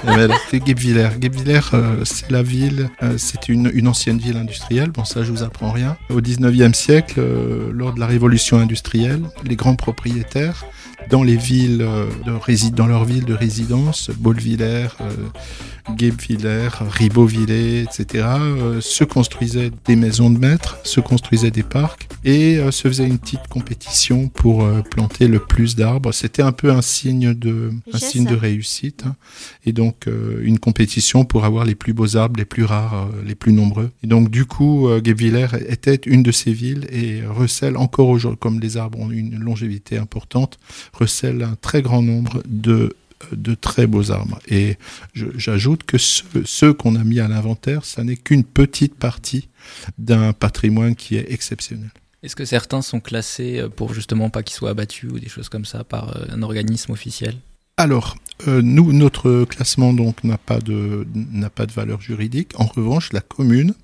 C'est 0.50 0.60
Guebwiller. 0.60 1.08
Guebwiller, 1.18 1.60
euh, 1.74 2.04
c'est 2.04 2.30
la 2.30 2.42
ville, 2.42 2.88
euh, 3.02 3.14
c'est 3.18 3.48
une, 3.48 3.70
une 3.74 3.88
ancienne 3.88 4.18
ville 4.18 4.36
industrielle. 4.36 4.90
Bon, 4.90 5.04
ça, 5.04 5.22
je 5.24 5.30
vous 5.30 5.42
apprends 5.42 5.70
rien. 5.72 5.96
Au 6.10 6.20
19e 6.20 6.74
siècle, 6.74 7.14
euh, 7.18 7.70
lors 7.72 7.92
de 7.94 8.00
la 8.00 8.06
révolution 8.06 8.58
industrielle, 8.58 9.22
les 9.44 9.56
grands 9.56 9.76
propriétaires, 9.76 10.64
dans 11.10 11.22
les 11.22 11.36
villes 11.36 11.82
euh, 11.82 12.06
de 12.24 12.70
dans 12.70 12.86
leur 12.86 13.04
ville 13.04 13.24
de 13.24 13.34
résidence, 13.34 14.10
Beauvillers, 14.18 14.88
euh, 15.00 15.94
Guebwiller, 15.94 16.68
Ribeauvillers, 16.80 17.82
etc., 17.82 18.26
euh, 18.38 18.80
se 18.80 19.04
construisaient 19.04 19.70
des 19.84 19.96
maisons 19.96 20.30
de 20.30 20.38
maître, 20.38 20.78
se 20.84 21.00
construisaient 21.00 21.50
des 21.50 21.62
parcs 21.62 22.08
et 22.24 22.58
se 22.70 22.88
faisait 22.88 23.06
une 23.06 23.18
petite 23.18 23.46
compétition 23.48 24.28
pour 24.28 24.66
planter 24.90 25.28
le 25.28 25.40
plus 25.40 25.76
d'arbres. 25.76 26.10
C'était 26.12 26.40
un 26.42 26.52
peu 26.52 26.70
un 26.70 26.80
signe 26.80 27.34
de, 27.34 27.70
un 27.92 27.98
signe 27.98 28.24
de 28.24 28.34
réussite. 28.34 29.04
hein 29.06 29.14
et 29.66 29.72
donc 29.72 30.06
une 30.42 30.58
compétition 30.58 31.24
pour 31.24 31.44
avoir 31.44 31.64
les 31.64 31.74
plus 31.74 31.92
beaux 31.92 32.16
arbres, 32.16 32.38
les 32.38 32.46
plus 32.46 32.64
rares, 32.64 33.08
les 33.26 33.34
plus 33.34 33.52
nombreux. 33.52 33.90
Et 34.02 34.06
donc 34.06 34.30
du 34.30 34.46
coup, 34.46 34.88
Guebwiller 35.02 35.48
était 35.68 36.00
une 36.06 36.22
de 36.22 36.32
ces 36.32 36.52
villes 36.52 36.86
et 36.90 37.22
recèle 37.26 37.76
encore 37.76 38.08
aujourd'hui, 38.08 38.38
comme 38.40 38.58
les 38.58 38.78
arbres 38.78 39.00
ont 39.00 39.10
une 39.10 39.38
longévité 39.38 39.98
importante, 39.98 40.58
recèle 40.94 41.42
un 41.42 41.56
très 41.60 41.82
grand 41.82 42.02
nombre 42.02 42.42
de 42.46 42.94
de 43.32 43.54
très 43.54 43.86
beaux 43.86 44.10
arbres. 44.10 44.38
Et 44.48 44.76
j'ajoute 45.14 45.84
que 45.84 45.98
ceux, 45.98 46.24
ceux 46.44 46.72
qu'on 46.72 46.96
a 46.96 47.04
mis 47.04 47.20
à 47.20 47.28
l'inventaire, 47.28 47.84
ça 47.84 48.04
n'est 48.04 48.16
qu'une 48.16 48.44
petite 48.44 48.94
partie 48.94 49.48
d'un 49.98 50.32
patrimoine 50.32 50.94
qui 50.94 51.16
est 51.16 51.32
exceptionnel. 51.32 51.90
Est-ce 52.22 52.36
que 52.36 52.44
certains 52.44 52.82
sont 52.82 53.00
classés 53.00 53.60
euh, 53.60 53.68
pour 53.68 53.92
justement 53.92 54.30
pas 54.30 54.42
qu'ils 54.42 54.56
soient 54.56 54.70
abattus 54.70 55.10
ou 55.12 55.18
des 55.18 55.28
choses 55.28 55.48
comme 55.48 55.66
ça 55.66 55.84
par 55.84 56.16
euh, 56.16 56.24
un 56.30 56.42
organisme 56.42 56.92
officiel? 56.92 57.36
Alors, 57.76 58.16
Euh, 58.48 58.62
nous, 58.62 58.92
notre 58.92 59.44
classement 59.44 59.92
donc 59.92 60.24
n'a 60.24 60.38
pas 60.38 60.58
de 60.58 61.06
n'a 61.14 61.50
pas 61.50 61.66
de 61.66 61.72
valeur 61.72 62.00
juridique. 62.00 62.50
En 62.56 62.64
revanche, 62.66 63.12
la 63.12 63.20
commune 63.20 63.74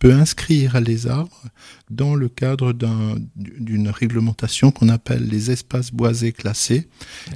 peut 0.00 0.12
inscrire 0.12 0.80
les 0.80 1.06
arbres 1.06 1.42
dans 1.90 2.16
le 2.16 2.28
cadre 2.28 2.72
d'un- 2.72 3.14
d'une 3.36 3.88
réglementation 3.88 4.72
qu'on 4.72 4.88
appelle 4.88 5.28
les 5.28 5.52
espaces 5.52 5.92
boisés 5.92 6.32
classés, 6.32 6.88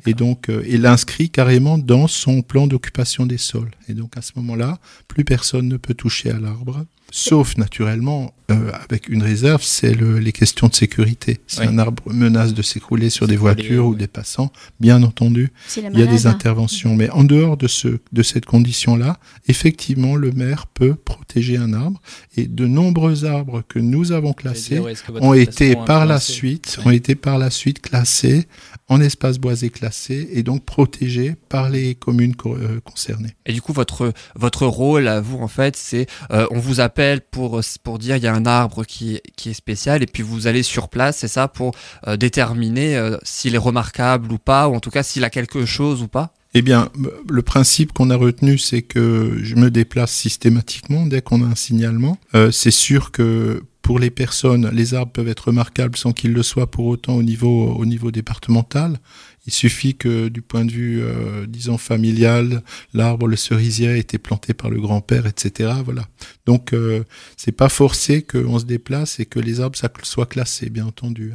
et 0.04 0.14
donc 0.14 0.49
euh, 0.49 0.64
il 0.69 0.81
l'inscrit 0.83 1.31
carrément 1.31 1.78
dans 1.78 2.09
son 2.09 2.43
plan 2.43 2.66
d'occupation 2.66 3.25
des 3.25 3.38
sols. 3.38 3.71
Et 3.88 3.95
donc 3.95 4.16
à 4.16 4.23
ce 4.23 4.33
moment-là, 4.37 4.81
plus 5.07 5.25
personne 5.25 5.69
ne 5.69 5.76
peut 5.76 5.95
toucher 5.95 6.31
à 6.33 6.40
l'arbre, 6.40 6.85
sauf 7.18 7.56
naturellement 7.56 8.35
euh, 8.50 8.73
avec 8.85 9.09
une 9.09 9.23
réserve, 9.23 9.62
c'est 9.62 9.94
le- 9.94 10.18
les 10.18 10.33
questions 10.33 10.66
de 10.66 10.75
sécurité. 10.75 11.40
Si 11.47 11.61
Oui. 11.61 11.66
un 11.68 11.78
arbre 11.78 12.02
menace 12.12 12.52
de 12.52 12.61
s'écrouler 12.61 13.09
sur 13.09 13.26
des 13.26 13.37
voitures 13.38 13.87
ou 13.87 13.94
des 13.94 14.06
passants, 14.09 14.52
bien 14.80 15.02
entendu, 15.02 15.50
il 15.78 15.99
y 15.99 16.02
a 16.02 16.06
des 16.06 16.26
interventions. 16.26 16.94
Mais 16.94 17.09
en 17.09 17.25
dehors 17.25 17.56
de, 17.56 17.68
ce, 17.68 17.88
de 18.12 18.23
cette 18.23 18.44
condition-là, 18.44 19.18
effectivement, 19.49 20.14
le 20.16 20.30
maire 20.33 20.66
peut 20.66 20.94
protéger 20.94 21.56
un 21.56 21.73
arbre. 21.73 22.02
Et 22.37 22.47
de 22.47 22.66
nombreux 22.66 23.25
arbres 23.25 23.62
que 23.66 23.78
nous 23.78 24.12
avons 24.12 24.35
classés 24.35 24.78
Ouais, 24.78 24.92
ont 25.23 25.33
été 25.33 25.75
par 25.87 26.04
la 26.04 26.21
suite, 26.21 26.76
Ouais. 26.80 26.88
ont 26.88 26.90
été 26.90 27.14
par 27.14 27.38
la 27.38 27.49
suite 27.49 27.80
classés 27.80 28.47
en 28.88 29.00
espace 29.00 29.38
boisé 29.38 29.71
classé 29.71 30.28
et 30.33 30.42
donc 30.42 30.66
protégés 30.66 31.35
par 31.49 31.71
les 31.71 31.94
communes 31.94 32.35
co- 32.37 32.56
euh, 32.56 32.80
concernées. 32.85 33.35
Et 33.47 33.54
du 33.54 33.62
coup, 33.62 33.73
votre 33.73 34.12
votre 34.35 34.66
rôle 34.66 35.09
à 35.09 35.23
vous, 35.23 35.38
en 35.38 35.49
fait, 35.49 35.76
c'est 35.76 36.06
euh, 36.30 36.47
on 36.50 36.59
vous 36.59 36.80
appelle 36.80 37.03
pour 37.30 37.61
pour 37.82 37.99
dire 37.99 38.16
il 38.16 38.23
y 38.23 38.26
a 38.26 38.34
un 38.34 38.46
arbre 38.46 38.84
qui 38.84 39.20
qui 39.37 39.50
est 39.50 39.54
spécial, 39.54 40.02
et 40.02 40.06
puis 40.06 40.23
vous 40.23 40.46
allez 40.46 40.62
sur 40.62 40.88
place, 40.88 41.18
c'est 41.18 41.28
ça, 41.28 41.49
pour 41.49 41.75
euh, 42.06 42.16
déterminer 42.16 42.96
euh, 42.96 43.16
s'il 43.23 43.54
est 43.54 43.58
remarquable 43.58 44.32
ou 44.32 44.38
pas, 44.38 44.68
ou 44.68 44.75
en 44.75 44.80
tout 44.80 44.90
cas 44.90 45.02
s'il 45.02 45.25
a 45.25 45.30
quelque 45.30 45.64
chose 45.64 46.02
ou 46.02 46.08
pas? 46.08 46.34
Eh 46.56 46.62
bien, 46.62 46.88
le 47.28 47.42
principe 47.42 47.92
qu'on 47.92 48.11
a 48.11 48.16
retenu, 48.16 48.58
c'est 48.58 48.82
que 48.82 49.40
je 49.42 49.56
me 49.56 49.73
déplace 49.73 50.12
systématiquement 50.12 51.04
dès 51.04 51.20
qu'on 51.20 51.42
a 51.42 51.46
un 51.46 51.56
signalement. 51.56 52.16
Euh, 52.37 52.52
c'est 52.52 52.70
sûr 52.70 53.11
que 53.11 53.64
pour 53.82 53.99
les 53.99 54.11
personnes, 54.11 54.70
les 54.73 54.94
arbres 54.94 55.12
peuvent 55.12 55.28
être 55.28 55.49
remarquables 55.49 55.96
sans 55.96 56.12
qu'ils 56.12 56.32
le 56.32 56.42
soient 56.44 56.70
pour 56.70 56.87
autant 56.87 57.14
au 57.16 57.25
niveau, 57.25 57.75
au 57.75 57.84
niveau 57.84 58.12
départemental. 58.12 58.99
Il 59.47 59.53
suffit 59.53 59.95
que 59.95 60.29
du 60.29 60.41
point 60.41 60.65
de 60.65 60.73
vue, 60.73 61.03
euh, 61.03 61.47
disons, 61.47 61.77
familial, 61.77 62.63
l'arbre, 62.95 63.29
le 63.29 63.37
cerisier 63.37 63.89
a 63.89 63.97
été 63.97 64.17
planté 64.17 64.55
par 64.55 64.71
le 64.71 64.81
grand-père, 64.81 65.27
etc. 65.27 65.73
Voilà. 65.85 66.09
Donc, 66.47 66.73
euh, 66.73 67.05
c'est 67.37 67.53
pas 67.53 67.69
forcé 67.69 68.23
qu'on 68.23 68.59
se 68.59 68.65
déplace 68.65 69.21
et 69.21 69.27
que 69.27 69.39
les 69.39 69.61
arbres 69.61 69.79
soient 70.03 70.27
classés, 70.27 70.71
bien 70.71 70.87
entendu. 70.87 71.35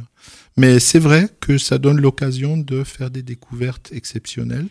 Mais 0.56 0.78
c'est 0.78 0.98
vrai 0.98 1.28
que 1.40 1.58
ça 1.58 1.78
donne 1.78 2.00
l'occasion 2.00 2.56
de 2.56 2.84
faire 2.84 3.10
des 3.10 3.22
découvertes 3.22 3.90
exceptionnelles. 3.92 4.68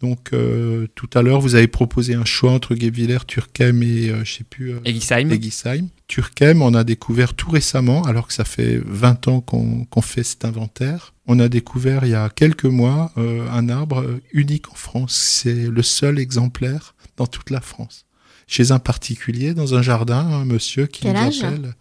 Donc 0.00 0.32
euh, 0.32 0.86
tout 0.94 1.10
à 1.14 1.22
l'heure, 1.22 1.40
vous 1.40 1.56
avez 1.56 1.66
proposé 1.66 2.14
un 2.14 2.24
choix 2.24 2.52
entre 2.52 2.74
Guebwiller, 2.74 3.18
Turkheim 3.26 3.82
et 3.82 4.10
euh, 4.10 4.24
je 4.24 4.34
sais 4.34 4.44
plus 4.44 4.74
euh, 4.74 4.80
Egisheim. 4.84 5.30
Egisheim. 5.32 5.88
Turkheim, 6.06 6.62
on 6.62 6.72
a 6.74 6.84
découvert 6.84 7.34
tout 7.34 7.50
récemment, 7.50 8.02
alors 8.04 8.28
que 8.28 8.32
ça 8.32 8.44
fait 8.44 8.80
20 8.86 9.28
ans 9.28 9.40
qu'on 9.40 10.02
fait 10.02 10.22
cet 10.22 10.44
inventaire. 10.44 11.14
On 11.26 11.38
a 11.40 11.48
découvert 11.48 12.04
il 12.04 12.10
y 12.10 12.14
a 12.14 12.30
quelques 12.30 12.64
mois 12.64 13.12
euh, 13.18 13.46
un 13.50 13.68
arbre 13.68 14.20
unique 14.32 14.70
en 14.70 14.76
France. 14.76 15.14
C'est 15.14 15.68
le 15.68 15.82
seul 15.82 16.18
exemplaire 16.18 16.94
dans 17.16 17.26
toute 17.26 17.50
la 17.50 17.60
France. 17.60 18.06
Chez 18.48 18.72
un 18.72 18.78
particulier, 18.78 19.52
dans 19.54 19.74
un 19.74 19.82
jardin, 19.82 20.20
un 20.26 20.44
monsieur 20.46 20.86
qui 20.86 21.02
Quel 21.02 21.12
nous 21.12 21.18
âge 21.20 21.42
appelle. 21.44 21.74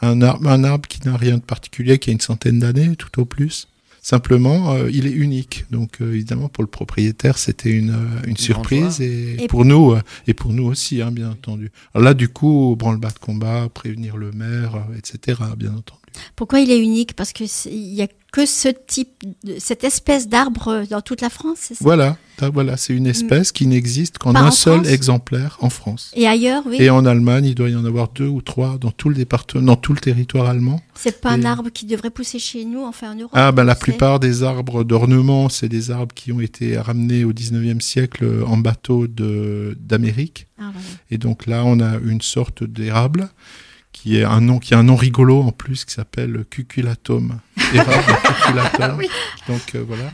Un 0.00 0.22
arbre, 0.22 0.48
un 0.48 0.64
arbre 0.64 0.88
qui 0.88 1.00
n'a 1.06 1.16
rien 1.16 1.36
de 1.36 1.42
particulier, 1.42 1.98
qui 1.98 2.10
a 2.10 2.12
une 2.12 2.20
centaine 2.20 2.60
d'années, 2.60 2.94
tout 2.96 3.20
au 3.20 3.24
plus. 3.24 3.68
Simplement, 4.04 4.72
euh, 4.72 4.90
il 4.90 5.06
est 5.06 5.12
unique. 5.12 5.64
Donc, 5.70 6.00
euh, 6.00 6.12
évidemment, 6.12 6.48
pour 6.48 6.64
le 6.64 6.68
propriétaire, 6.68 7.38
c'était 7.38 7.70
une, 7.70 7.90
euh, 7.90 8.26
une 8.26 8.36
surprise. 8.36 9.00
Et, 9.00 9.44
Et- 9.44 9.46
pour 9.48 9.64
nous, 9.64 9.92
euh, 9.92 10.00
et 10.26 10.34
pour 10.34 10.52
nous 10.52 10.64
aussi, 10.64 11.00
hein, 11.02 11.12
bien 11.12 11.30
entendu. 11.30 11.70
Alors 11.94 12.04
là, 12.06 12.14
du 12.14 12.28
coup, 12.28 12.74
branle-bas 12.76 13.10
de 13.10 13.18
combat, 13.20 13.68
prévenir 13.72 14.16
le 14.16 14.32
maire, 14.32 14.74
euh, 14.76 14.96
etc., 14.98 15.40
bien 15.56 15.70
entendu. 15.74 16.01
Pourquoi 16.36 16.60
il 16.60 16.70
est 16.70 16.80
unique? 16.80 17.14
Parce 17.14 17.32
que 17.32 17.46
c'est- 17.46 17.70
il 17.72 17.94
y 17.94 18.02
a 18.02 18.08
que 18.32 18.46
ce 18.46 18.68
type, 18.68 19.10
cette 19.58 19.84
espèce 19.84 20.26
d'arbre 20.26 20.84
dans 20.88 21.02
toute 21.02 21.20
la 21.20 21.28
France, 21.28 21.58
c'est 21.60 21.74
ça? 21.74 21.80
Voilà, 21.82 22.16
voilà 22.54 22.78
c'est 22.78 22.94
une 22.94 23.06
espèce 23.06 23.52
qui 23.52 23.66
n'existe 23.66 24.16
qu'en 24.16 24.34
un 24.34 24.50
seul 24.50 24.76
France? 24.80 24.88
exemplaire 24.88 25.58
en 25.60 25.68
France. 25.68 26.12
Et 26.16 26.26
ailleurs, 26.26 26.62
oui? 26.66 26.76
Et 26.80 26.88
en 26.88 27.04
Allemagne, 27.04 27.44
il 27.44 27.54
doit 27.54 27.68
y 27.68 27.76
en 27.76 27.84
avoir 27.84 28.08
deux 28.08 28.26
ou 28.28 28.40
trois 28.40 28.78
dans 28.78 28.90
tout 28.90 29.10
le 29.10 29.14
département, 29.16 29.62
dans 29.62 29.76
tout 29.76 29.92
le 29.92 29.98
territoire 30.00 30.46
allemand. 30.48 30.80
C'est 30.94 31.20
pas 31.20 31.32
un 31.32 31.44
arbre 31.44 31.68
qui 31.68 31.84
devrait 31.84 32.08
pousser 32.08 32.38
chez 32.38 32.64
nous, 32.64 32.82
enfin 32.84 33.12
en 33.12 33.16
Europe. 33.16 33.30
Ah 33.34 33.52
ben 33.52 33.64
la 33.64 33.74
plupart 33.74 34.18
des 34.18 34.42
arbres 34.42 34.82
d'ornement, 34.82 35.50
c'est 35.50 35.68
des 35.68 35.90
arbres 35.90 36.14
qui 36.14 36.32
ont 36.32 36.40
été 36.40 36.78
ramenés 36.78 37.24
au 37.24 37.34
19e 37.34 37.82
siècle 37.82 38.26
en 38.46 38.56
bateau 38.56 39.06
d'Amérique. 39.08 40.46
Ah, 40.58 40.70
voilà. 40.72 40.86
Et 41.10 41.18
donc 41.18 41.46
là, 41.46 41.64
on 41.66 41.80
a 41.80 41.96
une 41.98 42.20
sorte 42.22 42.64
d'érable 42.64 43.28
qui 44.02 44.18
est 44.18 44.24
un 44.24 44.40
nom 44.40 44.58
qui 44.58 44.74
a 44.74 44.78
un 44.78 44.82
nom 44.82 44.96
rigolo 44.96 45.42
en 45.42 45.52
plus 45.52 45.84
qui 45.84 45.94
s'appelle 45.94 46.44
cuculatum. 46.50 47.38
Cuculatum. 47.56 49.00
Donc 49.46 49.74
euh, 49.76 49.84
voilà. 49.86 50.10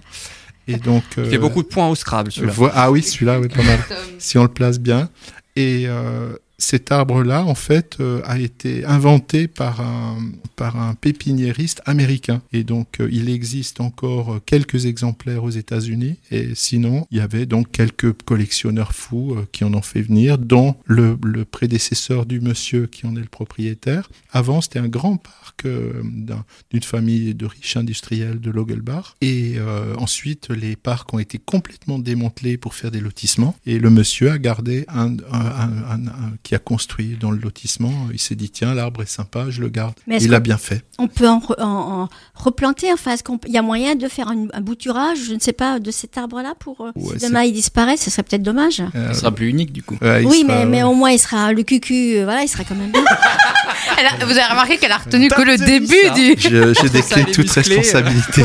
Et 0.66 0.76
donc 0.76 1.02
Il 1.16 1.22
euh, 1.22 1.30
fait 1.30 1.38
beaucoup 1.38 1.62
de 1.62 1.68
points 1.68 1.88
au 1.88 1.94
Scrabble, 1.94 2.30
celui-là. 2.30 2.52
ah 2.74 2.90
oui, 2.90 3.02
celui-là, 3.02 3.40
oui, 3.40 3.48
pas 3.48 3.62
mal. 3.62 3.78
si 4.18 4.36
on 4.36 4.42
le 4.42 4.50
place 4.50 4.78
bien. 4.78 5.08
Et 5.56 5.84
euh, 5.86 6.36
cet 6.60 6.90
arbre-là, 6.90 7.44
en 7.44 7.54
fait, 7.54 7.98
euh, 8.00 8.20
a 8.24 8.38
été 8.38 8.84
inventé 8.84 9.46
par 9.46 9.80
un, 9.80 10.18
par 10.56 10.76
un 10.76 10.94
pépiniériste 10.94 11.80
américain. 11.86 12.42
Et 12.52 12.64
donc, 12.64 13.00
euh, 13.00 13.08
il 13.12 13.30
existe 13.30 13.80
encore 13.80 14.40
quelques 14.44 14.86
exemplaires 14.86 15.44
aux 15.44 15.50
États-Unis. 15.50 16.16
Et 16.32 16.50
sinon, 16.56 17.06
il 17.12 17.18
y 17.18 17.20
avait 17.20 17.46
donc 17.46 17.70
quelques 17.70 18.12
collectionneurs 18.24 18.92
fous 18.92 19.34
euh, 19.36 19.46
qui 19.52 19.62
en 19.62 19.72
ont 19.72 19.82
fait 19.82 20.02
venir, 20.02 20.36
dont 20.36 20.74
le, 20.86 21.16
le 21.22 21.44
prédécesseur 21.44 22.26
du 22.26 22.40
monsieur 22.40 22.86
qui 22.86 23.06
en 23.06 23.14
est 23.14 23.20
le 23.20 23.26
propriétaire. 23.26 24.10
Avant, 24.32 24.60
c'était 24.60 24.80
un 24.80 24.88
grand 24.88 25.16
parc 25.16 25.64
d'un- 25.64 26.44
d'une 26.70 26.82
famille 26.82 27.34
de 27.34 27.46
riches 27.46 27.76
industriels 27.76 28.40
de 28.40 28.50
Logelbach. 28.50 29.14
Et 29.20 29.56
ensuite, 29.98 30.50
les 30.50 30.76
parcs 30.76 31.12
ont 31.14 31.18
été 31.18 31.38
complètement 31.38 31.98
démantelés 31.98 32.56
pour 32.58 32.74
faire 32.74 32.90
des 32.90 33.00
lotissements. 33.00 33.56
Et 33.66 33.78
le 33.78 33.90
monsieur 33.90 34.30
a 34.30 34.38
gardé 34.38 34.84
un- 34.88 35.16
un- 35.32 36.06
un- 36.06 36.36
qui 36.48 36.54
a 36.54 36.58
construit 36.58 37.18
dans 37.20 37.30
le 37.30 37.36
lotissement. 37.38 37.92
Il 38.10 38.18
s'est 38.18 38.34
dit 38.34 38.48
tiens, 38.48 38.72
l'arbre 38.72 39.02
est 39.02 39.06
sympa, 39.10 39.46
je 39.50 39.60
le 39.60 39.68
garde. 39.68 39.92
Mais 40.06 40.16
Il 40.22 40.32
a 40.32 40.40
bien 40.40 40.56
fait. 40.56 40.82
On 40.98 41.06
peut 41.06 41.28
en, 41.28 41.40
re- 41.40 41.60
en- 41.62 42.02
en 42.04 42.08
replanter, 42.34 42.90
enfin, 42.90 43.12
est-ce 43.12 43.22
qu'il 43.22 43.52
y 43.52 43.58
a 43.58 43.62
moyen 43.62 43.96
de 43.96 44.08
faire 44.08 44.28
un, 44.28 44.46
un 44.54 44.60
bouturage, 44.62 45.18
je 45.28 45.34
ne 45.34 45.40
sais 45.40 45.52
pas, 45.52 45.78
de 45.78 45.90
cet 45.90 46.16
arbre-là 46.16 46.54
pour. 46.58 46.80
euh, 46.80 46.90
Ouais, 46.94 47.18
si 47.18 47.26
demain 47.26 47.42
il 47.42 47.52
disparaît, 47.52 47.98
ce 47.98 48.08
serait 48.10 48.22
peut-être 48.22 48.42
dommage. 48.42 48.82
Euh, 48.94 49.12
Ce 49.12 49.20
sera 49.20 49.30
plus 49.30 49.50
unique 49.50 49.72
du 49.74 49.82
coup. 49.82 49.98
ouais, 50.00 50.22
il 50.22 50.26
oui, 50.26 50.40
sera- 50.40 50.60
mais, 50.60 50.64
mais 50.64 50.82
au 50.84 50.94
moins 50.94 51.10
il 51.10 51.18
sera 51.18 51.52
le 51.52 51.62
cucu, 51.64 52.16
euh, 52.16 52.24
voilà, 52.24 52.42
il 52.42 52.48
sera 52.48 52.64
quand 52.64 52.76
même 52.76 52.92
bien. 52.92 53.04
Elle 53.98 54.06
a- 54.06 54.24
vous 54.24 54.30
avez 54.32 54.50
remarqué 54.50 54.78
qu'elle 54.78 54.92
a 54.92 54.96
retenu 54.98 55.28
que 55.28 55.42
le 55.42 55.58
début 55.58 55.86
ça. 56.06 56.14
du. 56.14 56.34
J'ai 56.38 56.50
les 57.20 57.24
toute 57.30 57.46
euh. 57.46 57.60
responsabilité 57.60 58.42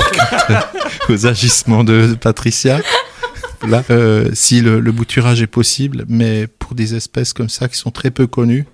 aux 1.10 1.25
agissements 1.25 1.86
de 1.86 2.17
Patricia. 2.19 2.79
Là, 3.65 3.81
euh, 3.91 4.29
si 4.33 4.60
le, 4.60 4.81
le 4.81 4.91
bouturage 4.91 5.41
est 5.41 5.48
possible, 5.48 6.03
mais 6.10 6.48
pour 6.63 6.75
des 6.75 6.96
espèces 6.96 7.34
comme 7.34 7.50
ça 7.50 7.67
qui 7.67 7.77
sont 7.77 7.91
très 7.91 8.10
peu 8.10 8.25
connues, 8.25 8.65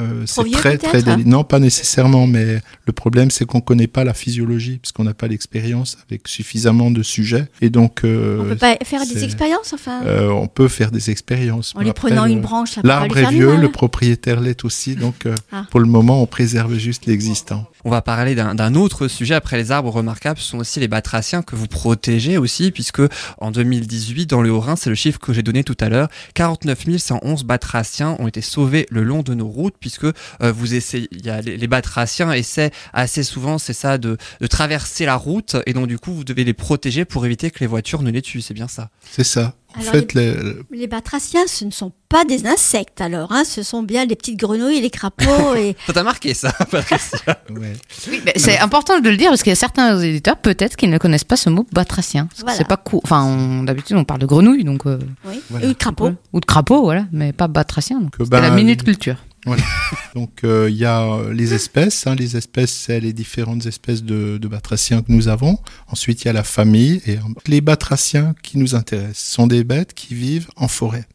euh, 0.00 0.24
c'est 0.26 0.50
très 0.50 0.76
très 0.78 1.02
délicat. 1.02 1.28
Non, 1.28 1.44
pas 1.44 1.58
nécessairement, 1.60 2.26
mais 2.26 2.60
le 2.86 2.92
problème 2.92 3.30
c'est 3.30 3.44
qu'on 3.44 3.60
connaît 3.60 3.86
pas 3.86 4.02
la 4.02 4.14
physiologie 4.14 4.78
puisqu'on 4.78 5.04
n'a 5.04 5.14
pas 5.14 5.28
l'expérience 5.28 5.98
avec 6.08 6.26
suffisamment 6.26 6.90
de 6.90 7.02
sujets, 7.02 7.46
et 7.60 7.70
donc 7.70 8.04
euh, 8.04 8.38
on 8.40 8.44
peut 8.48 8.56
pas 8.56 8.76
faire 8.84 9.04
des 9.06 9.22
expériences, 9.24 9.72
enfin, 9.72 10.02
euh, 10.04 10.30
on 10.30 10.48
peut 10.48 10.68
faire 10.68 10.90
des 10.90 11.10
expériences. 11.10 11.74
en 11.76 11.80
lui 11.82 11.90
après, 11.90 12.08
prenant 12.08 12.24
le- 12.24 12.32
une 12.32 12.40
branche, 12.40 12.72
ça 12.72 12.80
L'arbre 12.84 13.14
lui 13.14 13.22
est 13.24 13.30
vieux, 13.30 13.56
le 13.56 13.70
propriétaire 13.70 14.40
l'est 14.40 14.64
aussi, 14.64 14.94
donc 14.96 15.26
euh, 15.26 15.34
Ah. 15.52 15.66
pour 15.70 15.78
le 15.80 15.86
moment 15.86 16.22
on 16.22 16.26
préserve 16.26 16.76
juste 16.76 17.06
l'existant. 17.06 17.66
On 17.84 17.90
va 17.90 18.02
parler 18.02 18.34
d'un 18.34 18.54
d'un 18.56 18.74
autre 18.74 19.06
sujet 19.06 19.34
après 19.34 19.56
les 19.56 19.70
arbres 19.70 19.90
remarquables, 19.90 20.38
ce 20.40 20.48
sont 20.50 20.58
aussi 20.58 20.80
les 20.80 20.88
batraciens 20.88 21.42
que 21.42 21.54
vous 21.56 21.66
protégez 21.68 22.36
aussi, 22.38 22.70
puisque 22.72 23.02
en 23.38 23.50
2018, 23.50 24.26
dans 24.26 24.42
le 24.42 24.50
Haut-Rhin, 24.50 24.76
c'est 24.76 24.90
le 24.90 24.96
chiffre 24.96 25.18
que 25.20 25.32
j'ai 25.32 25.42
donné 25.42 25.62
tout 25.62 25.76
à 25.80 25.88
l'heure, 25.88 26.08
49 26.34 26.98
111 26.98 27.27
batraciens 27.36 28.16
ont 28.18 28.28
été 28.28 28.40
sauvés 28.40 28.86
le 28.90 29.02
long 29.02 29.22
de 29.22 29.34
nos 29.34 29.48
routes, 29.48 29.74
puisque 29.78 30.04
euh, 30.04 30.12
vous 30.40 30.74
essayez, 30.74 31.08
les, 31.12 31.66
batraciens 31.66 32.32
essaient 32.32 32.70
assez 32.92 33.22
souvent, 33.22 33.58
c'est 33.58 33.72
ça, 33.72 33.98
de 33.98 34.16
traverser 34.48 35.06
la 35.06 35.16
route, 35.16 35.56
et 35.66 35.72
donc 35.72 35.86
du 35.86 35.98
coup, 35.98 36.12
vous 36.12 36.24
devez 36.24 36.44
les 36.44 36.54
protéger 36.54 37.04
pour 37.04 37.26
éviter 37.26 37.50
que 37.50 37.60
les 37.60 37.66
voitures 37.66 38.02
ne 38.02 38.10
les 38.10 38.22
tuent, 38.22 38.42
c'est 38.42 38.54
bien 38.54 38.68
ça. 38.68 38.90
C'est 39.10 39.24
ça. 39.24 39.54
En 39.76 39.80
Alors, 39.80 39.92
fait, 39.92 40.14
les- 40.14 40.34
Les 40.72 40.86
batraciens, 40.86 41.46
ce 41.46 41.64
ne 41.66 41.70
sont 41.70 41.92
pas 42.08 42.24
des 42.24 42.46
insectes 42.46 43.02
alors, 43.02 43.32
hein, 43.32 43.44
ce 43.44 43.62
sont 43.62 43.82
bien 43.82 44.06
les 44.06 44.16
petites 44.16 44.38
grenouilles, 44.38 44.80
les 44.80 44.88
crapauds 44.90 45.54
et 45.56 45.76
Ça 45.86 45.92
t'a 45.92 46.02
marqué 46.02 46.32
ça, 46.32 46.50
Patricia 46.70 47.18
ouais. 47.50 47.74
Oui, 48.10 48.22
mais 48.24 48.32
c'est 48.36 48.58
important 48.58 48.98
de 48.98 49.10
le 49.10 49.16
dire 49.18 49.28
parce 49.28 49.42
qu'il 49.42 49.50
y 49.50 49.52
a 49.52 49.56
certains 49.56 49.98
éditeurs 50.00 50.38
peut-être 50.38 50.74
qui 50.76 50.88
ne 50.88 50.96
connaissent 50.96 51.24
pas 51.24 51.36
ce 51.36 51.50
mot 51.50 51.66
batracien. 51.72 52.26
Parce 52.26 52.38
que 52.40 52.44
Voilà. 52.44 52.56
C'est 52.58 52.66
pas 52.66 52.78
cool. 52.78 53.00
Enfin, 53.04 53.24
on- 53.24 53.62
d'habitude 53.64 53.96
on 53.96 54.04
parle 54.04 54.20
de 54.20 54.26
grenouille 54.26 54.64
donc 54.64 54.86
euh, 54.86 54.98
oui, 55.26 55.40
Voilà. 55.50 55.66
et 55.66 55.68
de 55.68 55.74
crapauds. 55.74 56.12
ou 56.32 56.40
de 56.40 56.46
crapaud, 56.46 56.82
voilà, 56.82 57.04
mais 57.12 57.32
pas 57.34 57.46
batracien. 57.46 58.00
C'était 58.18 58.40
la 58.40 58.48
ben, 58.48 58.56
minute 58.56 58.82
culture. 58.84 59.16
Donc 60.14 60.44
euh, 60.44 60.68
il 60.70 60.76
y 60.76 60.84
a 60.84 61.02
euh, 61.02 61.32
les 61.32 61.54
espèces. 61.54 62.06
hein. 62.06 62.14
Les 62.14 62.36
espèces, 62.36 62.72
c'est 62.72 63.00
les 63.00 63.12
différentes 63.12 63.66
espèces 63.66 64.02
de, 64.02 64.38
batraciens 64.48 65.02
que 65.02 65.12
nous 65.12 65.28
avons. 65.28 65.58
Ensuite, 65.88 66.22
il 66.24 66.26
y 66.26 66.28
a 66.30 66.32
la 66.32 66.44
famille. 66.44 67.02
Et 67.06 67.18
les 67.46 67.60
batraciens 67.60 68.34
qui 68.42 68.58
nous 68.58 68.74
intéressent 68.74 69.32
sont 69.32 69.46
des 69.46 69.64
bêtes 69.64 69.94
qui 69.94 70.14
vivent 70.14 70.48
en 70.56 70.68
forêt 70.68 71.06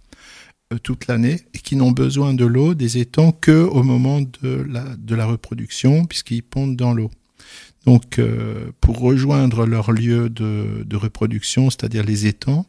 euh, 0.72 0.78
toute 0.78 1.08
l'année 1.08 1.42
et 1.54 1.60
qui 1.60 1.76
n'ont 1.76 1.92
besoin 1.92 2.34
de 2.34 2.46
l'eau 2.46 2.74
des 2.74 2.98
étangs 2.98 3.32
que 3.32 3.64
au 3.64 3.84
moment 3.84 4.22
de 4.22 4.66
la, 5.16 5.26
reproduction, 5.26 6.06
puisqu'ils 6.06 6.44
pondent 6.44 6.76
dans 6.76 6.94
l'eau. 6.94 7.12
Donc, 7.86 8.22
pour 8.80 9.00
rejoindre 9.00 9.66
leur 9.66 9.92
lieu 9.92 10.30
de 10.30 10.96
reproduction, 10.96 11.70
c'est-à-dire 11.70 12.06
les 12.06 12.28
étangs, 12.28 12.66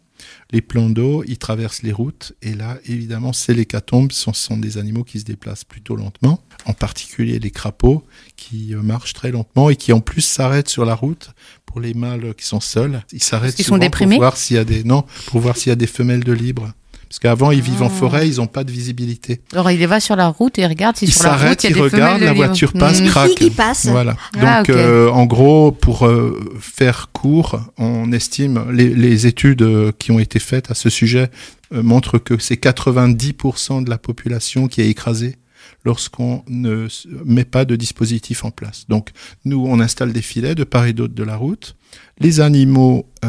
les 0.51 0.61
plans 0.61 0.91
d'eau, 0.91 1.25
ils 1.27 1.39
traversent 1.39 1.83
les 1.83 1.93
routes. 1.93 2.33
Et 2.43 2.55
là, 2.55 2.79
évidemment, 2.87 3.33
c'est 3.33 3.55
l'hécatombe. 3.55 4.13
Ce 4.13 4.31
sont 4.33 4.57
des 4.57 4.79
animaux 4.79 5.05
qui 5.05 5.21
se 5.21 5.25
déplacent 5.25 5.65
plutôt 5.65 5.97
lentement, 5.97 6.43
en 6.67 6.73
particulier 6.73 7.39
les 7.39 7.51
crapauds, 7.51 8.05
qui 8.37 8.75
euh, 8.75 8.83
marchent 8.83 9.15
très 9.15 9.31
lentement 9.31 9.71
et 9.71 9.77
qui 9.77 9.93
en 9.93 10.01
plus 10.01 10.23
s'arrêtent 10.23 10.69
sur 10.69 10.85
la 10.85 10.95
route 10.95 11.31
pour 11.67 11.81
les 11.81 11.95
mâles 11.95 12.35
qui 12.35 12.47
sont 12.47 12.61
seuls. 12.61 13.03
Ils 13.13 13.23
s'arrêtent 13.23 13.57
pour 13.67 14.19
voir 14.19 14.37
s'il 14.37 14.57
y 14.57 14.59
a 14.59 14.65
des 14.65 14.85
non, 14.85 15.05
pour 15.27 15.41
voir 15.41 15.57
s'il 15.57 15.71
y 15.71 15.73
a 15.73 15.77
des 15.77 15.87
femelles 15.87 16.25
de 16.25 16.33
libre. 16.33 16.73
Parce 17.15 17.21
qu'avant, 17.21 17.53
ils 17.53 17.61
vivent 17.63 17.83
en 17.83 17.87
Ah. 17.87 17.91
forêt, 17.91 18.29
ils 18.29 18.39
n'ont 18.39 18.49
pas 18.49 18.65
de 18.65 18.73
visibilité. 18.73 19.41
Alors 19.53 19.71
il 19.71 19.87
va 19.87 20.01
sur 20.01 20.17
la 20.17 20.27
route 20.27 20.59
et 20.59 20.63
il 20.63 20.67
regarde 20.67 20.97
si 20.97 21.05
Ils 21.05 21.13
sur 21.13 21.23
la 21.29 21.37
route 21.37 21.63
il 21.63 21.71
y 21.71 21.73
a 21.73 21.77
des 21.77 21.81
regardent, 21.81 22.01
femelles 22.15 22.21
de 22.23 22.25
la 22.25 22.33
voiture 22.33 22.73
passe, 22.73 23.01
Mhm. 23.03 23.07
craque. 23.07 23.35
Qui, 23.37 23.51
passe 23.51 23.87
Voilà. 23.87 24.17
Ah, 24.41 24.59
Donc, 24.65 24.71
euh, 24.71 25.09
en 25.11 25.25
gros, 25.25 25.71
pour 25.71 26.07
euh, 26.07 26.41
faire 26.59 27.11
court, 27.13 27.61
on 27.79 28.11
estime 28.11 28.65
les, 28.73 28.89
les 28.93 29.29
études 29.29 29.63
euh, 29.63 29.93
qui 29.97 30.11
ont 30.11 30.19
été 30.19 30.41
faites 30.41 30.73
à 30.73 30.75
ce 30.75 30.91
sujet 30.91 31.31
euh, 31.73 31.85
montrent 31.85 32.19
que 32.19 32.37
c'est 32.39 32.57
90% 32.57 33.85
de 33.85 33.91
la 33.91 33.99
population 33.99 34.67
qui 34.67 34.81
est 34.81 34.89
écrasée 34.89 35.37
lorsqu'on 35.85 36.43
ne 36.49 36.89
met 37.25 37.45
pas 37.45 37.65
de 37.65 37.77
dispositif 37.77 38.45
en 38.45 38.51
place. 38.51 38.87
Donc, 38.89 39.11
nous, 39.45 39.65
on 39.69 39.79
installe 39.79 40.13
des 40.13 40.23
filets 40.23 40.55
de 40.57 40.65
part 40.65 40.87
et 40.87 40.93
d'autre 40.95 41.15
de 41.15 41.23
la 41.23 41.37
route. 41.37 41.77
Les 42.19 42.41
animaux, 42.41 43.07
euh, 43.25 43.29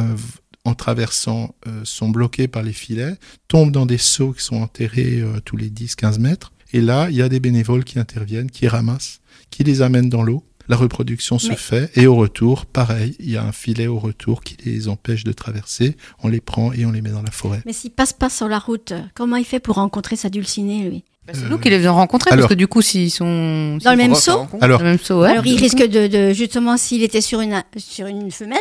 en 0.65 0.73
traversant, 0.73 1.55
euh, 1.67 1.81
sont 1.85 2.09
bloqués 2.09 2.47
par 2.47 2.63
les 2.63 2.73
filets, 2.73 3.15
tombent 3.47 3.71
dans 3.71 3.85
des 3.85 3.97
seaux 3.97 4.33
qui 4.33 4.43
sont 4.43 4.57
enterrés 4.61 5.21
euh, 5.21 5.39
tous 5.45 5.55
les 5.57 5.69
10-15 5.69 6.19
mètres. 6.19 6.51
Et 6.73 6.81
là, 6.81 7.07
il 7.09 7.15
y 7.15 7.21
a 7.21 7.29
des 7.29 7.39
bénévoles 7.39 7.83
qui 7.85 7.99
interviennent, 7.99 8.49
qui 8.51 8.67
ramassent, 8.67 9.21
qui 9.51 9.63
les 9.63 9.81
amènent 9.81 10.09
dans 10.09 10.23
l'eau. 10.23 10.43
La 10.67 10.75
reproduction 10.75 11.37
se 11.37 11.49
Mais- 11.49 11.55
fait 11.55 11.91
et 11.95 12.07
au 12.07 12.15
retour, 12.15 12.65
pareil, 12.65 13.15
il 13.19 13.29
y 13.29 13.37
a 13.37 13.43
un 13.43 13.51
filet 13.51 13.85
au 13.85 13.99
retour 13.99 14.41
qui 14.41 14.57
les 14.65 14.87
empêche 14.87 15.23
de 15.23 15.31
traverser. 15.31 15.95
On 16.23 16.27
les 16.27 16.41
prend 16.41 16.73
et 16.73 16.85
on 16.87 16.91
les 16.91 17.01
met 17.03 17.11
dans 17.11 17.21
la 17.21 17.29
forêt. 17.29 17.61
Mais 17.67 17.73
s'il 17.73 17.91
passe 17.91 18.13
pas 18.13 18.31
sur 18.31 18.47
la 18.47 18.57
route, 18.57 18.91
comment 19.13 19.35
il 19.35 19.45
fait 19.45 19.59
pour 19.59 19.75
rencontrer 19.75 20.15
sa 20.15 20.29
dulcinée, 20.29 20.89
lui? 20.89 21.03
Bah, 21.27 21.33
c'est 21.33 21.49
nous 21.49 21.57
qui 21.57 21.71
les 21.71 21.79
faisons 21.79 21.95
rencontrer 21.95 22.29
alors- 22.31 22.43
parce 22.43 22.49
que 22.53 22.57
du 22.57 22.67
coup 22.67 22.83
s'ils 22.83 23.09
sont 23.09 23.79
Dans 23.83 23.91
le 23.91 23.97
même 23.97 24.13
seau. 24.13 24.45
Alors, 24.61 24.77
dans 24.77 24.83
le 24.85 24.91
même 24.91 24.99
seau, 24.99 25.21
ouais. 25.21 25.31
Alors 25.31 25.45
il 25.47 25.59
risque 25.59 25.77
de, 25.83 26.05
de 26.05 26.33
justement 26.33 26.77
s'il 26.77 27.01
était 27.01 27.19
sur 27.21 27.41
une 27.41 27.63
sur 27.77 28.05
une 28.05 28.29
femelle, 28.29 28.59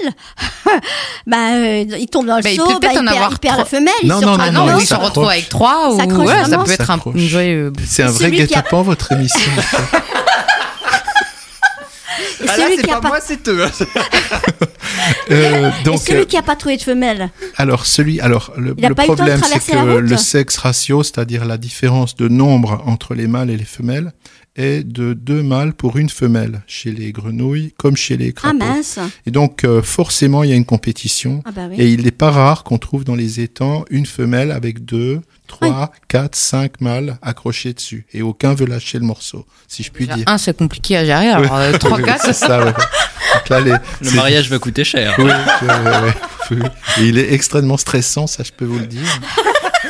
bah 1.26 1.36
euh, 1.56 1.84
il 1.98 2.06
tombe 2.06 2.26
dans 2.26 2.36
le 2.36 2.42
Bah, 2.42 2.50
il 2.50 2.56
seau, 2.56 2.64
peut 2.66 2.72
bah, 2.80 2.88
peut-être 2.88 2.94
il, 2.94 2.98
en 3.00 3.04
perd, 3.04 3.16
avoir 3.16 3.32
il 3.32 3.38
perd 3.38 3.58
la 3.58 3.64
femelle. 3.66 3.92
il 4.02 4.08
Non, 4.08 4.20
se 4.20 4.24
non, 4.24 4.32
retrouve- 4.32 4.52
non, 4.52 4.66
non, 4.66 4.72
non, 4.72 4.78
il 4.78 4.86
se 4.86 4.94
retrouvent 4.94 5.28
avec 5.28 5.48
trois 5.50 5.92
ou 5.92 5.96
ouais, 5.98 6.44
ça 6.48 6.58
peut 6.58 6.70
être 6.70 6.90
un, 6.90 6.98
joyeuse. 7.16 7.72
c'est 7.86 8.02
un 8.04 8.08
celui 8.12 8.38
vrai 8.38 8.46
guet-apens, 8.46 8.82
votre 8.82 9.12
émission. 9.12 9.52
Et 12.58 12.60
Ah 12.60 12.60
là, 12.60 12.64
celui 12.66 12.76
c'est 12.76 12.82
qui 12.82 12.90
a 12.90 12.94
pas 12.94 13.00
pas, 13.00 13.08
moi, 13.08 13.18
c'est 13.20 13.48
eux. 13.48 13.64
Euh, 15.30 15.70
et 15.92 15.96
celui 15.96 16.20
euh, 16.20 16.24
qui 16.24 16.36
a 16.36 16.42
pas 16.42 16.56
trouvé 16.56 16.76
de 16.76 16.82
femelle. 16.82 17.30
Alors 17.56 17.86
celui, 17.86 18.20
alors 18.20 18.52
le, 18.56 18.74
le 18.78 18.94
problème 18.94 19.40
c'est 19.42 19.72
que 19.72 19.96
le 19.98 20.16
sexe 20.16 20.56
ratio, 20.58 21.02
c'est-à-dire 21.02 21.44
la 21.44 21.56
différence 21.56 22.14
de 22.14 22.28
nombre 22.28 22.82
entre 22.86 23.14
les 23.14 23.26
mâles 23.26 23.50
et 23.50 23.56
les 23.56 23.64
femelles, 23.64 24.12
est 24.56 24.84
de 24.86 25.14
deux 25.14 25.42
mâles 25.42 25.72
pour 25.72 25.96
une 25.96 26.08
femelle 26.08 26.62
chez 26.66 26.92
les 26.92 27.10
grenouilles 27.12 27.72
comme 27.76 27.96
chez 27.96 28.16
les 28.16 28.28
Ah 28.28 28.32
crapauds. 28.52 28.58
mince. 28.58 28.98
et 29.26 29.30
donc 29.30 29.64
euh, 29.64 29.82
forcément 29.82 30.44
il 30.44 30.50
y 30.50 30.52
a 30.52 30.56
une 30.56 30.64
compétition. 30.64 31.42
Ah 31.44 31.50
bah 31.52 31.62
oui. 31.68 31.76
Et 31.78 31.88
il 31.92 32.02
n'est 32.02 32.10
pas 32.12 32.30
rare 32.30 32.62
qu'on 32.64 32.78
trouve 32.78 33.04
dans 33.04 33.16
les 33.16 33.40
étangs 33.40 33.84
une 33.90 34.06
femelle 34.06 34.52
avec 34.52 34.84
deux, 34.84 35.20
trois, 35.48 35.90
quatre, 36.08 36.36
cinq 36.36 36.80
mâles 36.80 37.18
accrochés 37.22 37.72
dessus. 37.72 38.06
Et 38.12 38.22
aucun 38.22 38.54
veut 38.54 38.66
lâcher 38.66 38.98
le 38.98 39.04
morceau, 39.06 39.44
si 39.66 39.82
je 39.82 39.90
puis 39.90 40.04
Déjà, 40.06 40.16
dire. 40.18 40.24
Un, 40.28 40.38
c'est 40.38 40.56
compliqué 40.56 40.96
à 40.96 41.04
gérer. 41.04 41.28
Alors, 41.30 41.56
euh, 41.56 41.72
trois, 41.72 41.98
Oui, 41.98 42.04
quatre, 42.04 42.24
c'est 42.24 42.32
ça. 42.32 42.64
ouais. 42.64 42.72
Donc 42.72 43.48
là, 43.48 43.60
les- 43.60 43.70
Le 43.72 43.78
c'est- 44.02 44.14
mariage 44.14 44.48
va 44.50 44.58
coûter 44.60 44.84
cher. 44.84 45.16
oui. 45.18 46.58
Et 46.98 47.02
il 47.08 47.18
est 47.18 47.32
extrêmement 47.32 47.76
stressant, 47.78 48.26
ça 48.26 48.42
je 48.44 48.52
peux 48.52 48.64
vous 48.66 48.78
le 48.78 48.86
dire. 48.86 49.00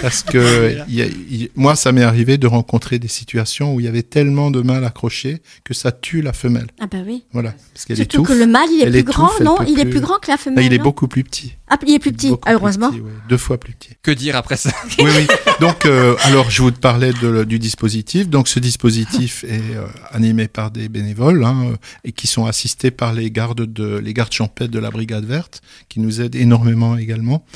Parce 0.02 0.22
que 0.22 0.78
y 0.88 1.02
a- 1.02 1.46
moi, 1.56 1.76
ça 1.76 1.92
m'est 1.92 2.02
arrivé 2.02 2.38
de 2.38 2.46
rencontrer 2.46 2.98
des 2.98 3.08
situations 3.08 3.74
où 3.74 3.80
il 3.80 3.86
y 3.86 3.88
avait 3.88 4.02
tellement 4.02 4.50
de 4.50 4.60
mâles 4.62 4.84
accrochés 4.84 5.40
que 5.64 5.74
ça 5.74 5.92
tue 5.92 6.22
la 6.22 6.32
femelle. 6.32 6.66
Ah 6.80 6.86
bah 6.90 6.98
oui. 7.06 7.24
Voilà, 7.32 7.54
parce 7.72 7.84
qu'elle 7.84 7.96
Surtout 7.96 8.22
étouffe. 8.22 8.28
que 8.28 8.32
le 8.34 8.46
mâle 8.46 8.68
il 8.72 8.82
est 8.82 8.90
plus 8.90 8.98
étouffe, 9.00 9.14
grand, 9.14 9.40
non 9.40 9.56
Il 9.66 9.78
est 9.80 9.84
plus- 9.84 10.00
grand 10.00 10.18
que 10.18 10.28
la 10.28 10.34
Là, 10.34 10.38
femelle. 10.38 10.64
il 10.64 10.72
est 10.72 10.78
beaucoup 10.78 11.08
plus 11.08 11.24
petit. 11.24 11.54
Ah, 11.68 11.78
il 11.86 11.94
est 11.94 11.98
plus 11.98 12.12
petit. 12.12 12.30
Ah, 12.44 12.52
heureusement. 12.52 12.90
plus 12.90 13.00
petit, 13.00 13.06
ouais. 13.06 13.12
Deux 13.28 13.36
fois 13.38 13.58
plus 13.58 13.72
petit. 13.72 13.90
Que 14.02 14.10
dire 14.10 14.36
après 14.36 14.56
ça 14.58 14.70
Oui, 14.98 15.10
oui. 15.16 15.26
Donc, 15.60 15.86
euh, 15.86 16.14
alors, 16.24 16.50
je 16.50 16.60
vous 16.62 16.70
parlais 16.72 17.12
de- 17.14 17.44
du 17.44 17.58
dispositif. 17.58 18.28
Donc, 18.28 18.48
ce 18.48 18.58
dispositif 18.60 19.44
est 19.44 19.74
euh, 19.74 19.86
animé 20.10 20.46
par 20.46 20.70
des 20.70 20.88
bénévoles 20.90 21.42
hein, 21.44 21.74
et 22.04 22.12
qui 22.12 22.26
sont 22.26 22.44
assistés 22.44 22.90
par 22.90 23.14
les 23.14 23.30
gardes 23.30 23.62
de 23.62 23.96
les 23.96 24.12
gardes 24.12 24.32
champêtres 24.32 24.72
de 24.72 24.78
la 24.78 24.90
brigade 24.90 25.24
verte, 25.24 25.62
qui 25.88 26.00
nous 26.00 26.20
aident 26.20 26.34
énormément 26.34 26.98
également. 26.98 27.46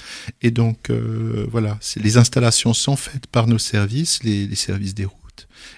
Et 0.40 0.50
donc, 0.50 0.88
euh, 0.90 1.46
voilà, 1.50 1.78
les 1.96 2.16
installations 2.16 2.72
sont 2.72 2.96
faites 2.96 3.26
par 3.26 3.46
nos 3.46 3.58
services, 3.58 4.22
les, 4.22 4.46
les 4.46 4.56
services 4.56 4.94
des 4.94 5.04
routes. 5.04 5.14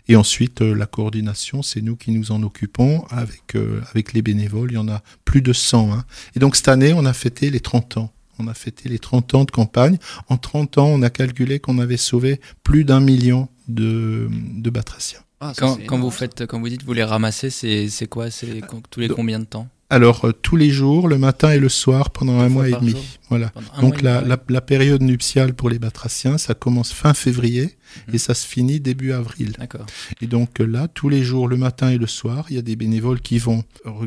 Et 0.09 0.15
ensuite, 0.15 0.63
euh, 0.63 0.73
la 0.75 0.87
coordination, 0.87 1.63
c'est 1.63 1.81
nous 1.81 1.97
qui 1.97 2.13
nous 2.13 2.31
en 2.31 2.43
occupons 2.45 3.05
avec 3.11 3.57
euh, 3.57 3.81
avec 3.91 4.13
les 4.13 4.23
bénévoles. 4.23 4.71
Il 4.71 4.75
y 4.75 4.79
en 4.79 4.89
a 4.89 5.03
plus 5.25 5.43
de 5.43 5.53
100. 5.53 5.93
hein. 5.93 6.05
Et 6.37 6.39
donc, 6.39 6.55
cette 6.55 6.69
année, 6.69 6.93
on 6.93 7.05
a 7.05 7.13
fêté 7.13 7.51
les 7.51 7.61
30 7.61 7.97
ans. 7.97 8.13
On 8.41 8.49
a 8.49 8.55
fêté 8.55 8.89
les 8.89 8.99
30 8.99 9.35
ans 9.35 9.45
de 9.45 9.51
campagne. 9.51 9.99
En 10.29 10.37
30 10.37 10.79
ans, 10.79 10.87
on 10.87 11.03
a 11.03 11.11
calculé 11.11 11.61
qu'on 11.61 11.79
avait 11.79 11.97
sauvé 11.97 12.41
plus 12.65 12.85
d'un 12.85 13.01
million 13.01 13.49
de, 13.69 14.29
de 14.31 14.71
batraciens. 14.71 15.21
Ah, 15.41 15.53
Quand, 15.57 15.79
quand 15.87 15.99
vous 15.99 16.11
faites, 16.11 16.47
quand 16.47 16.59
vous 16.61 16.69
dites 16.69 16.83
vous 16.85 16.93
les 16.93 17.05
ramassez, 17.05 17.51
c'est 17.51 17.89
c'est 17.89 18.07
quoi? 18.07 18.31
C'est 18.31 18.61
tous 18.91 19.01
les 19.01 19.09
Donc- 19.09 19.17
combien 19.17 19.39
de 19.39 19.45
temps? 19.45 19.69
Alors, 19.91 20.25
euh, 20.25 20.33
tous 20.33 20.57
les 20.57 20.71
jours, 20.71 21.09
le 21.09 21.19
matin 21.19 21.51
et 21.53 21.59
le 21.59 21.69
soir, 21.69 22.11
pendant 22.11 22.39
un 22.39 22.49
mois 22.49 22.69
et 22.69 22.73
demi. 22.73 22.93
jour 22.93 23.01
Voilà. 23.29 23.53
Donc, 23.81 23.91
mois 23.91 23.99
et 23.99 24.03
la, 24.03 24.17
demi, 24.21 24.29
la, 24.31 24.39
la 24.49 24.61
période 24.61 25.03
nuptiale 25.03 25.55
pour 25.55 25.69
les 25.69 25.79
batraciens, 25.79 26.39
ça 26.39 26.55
commence 26.55 26.93
fin 26.93 27.13
février 27.15 27.77
Mhm. 28.09 28.15
et 28.15 28.19
ça 28.19 28.35
se 28.35 28.47
finit 28.47 28.81
début 28.81 29.13
avril. 29.13 29.53
D'accord. 29.59 29.87
Et 30.21 30.27
donc 30.29 30.61
euh, 30.61 30.65
là, 30.65 30.89
tous 30.89 31.09
les 31.09 31.23
jours, 31.25 31.49
le 31.49 31.57
matin 31.57 31.91
et 31.91 31.99
le 31.99 32.07
soir, 32.07 32.47
il 32.51 32.57
y 32.57 32.59
a 32.59 32.63
des 32.63 32.77
bénévoles 32.77 33.21
qui 33.21 33.39
vont 33.39 33.65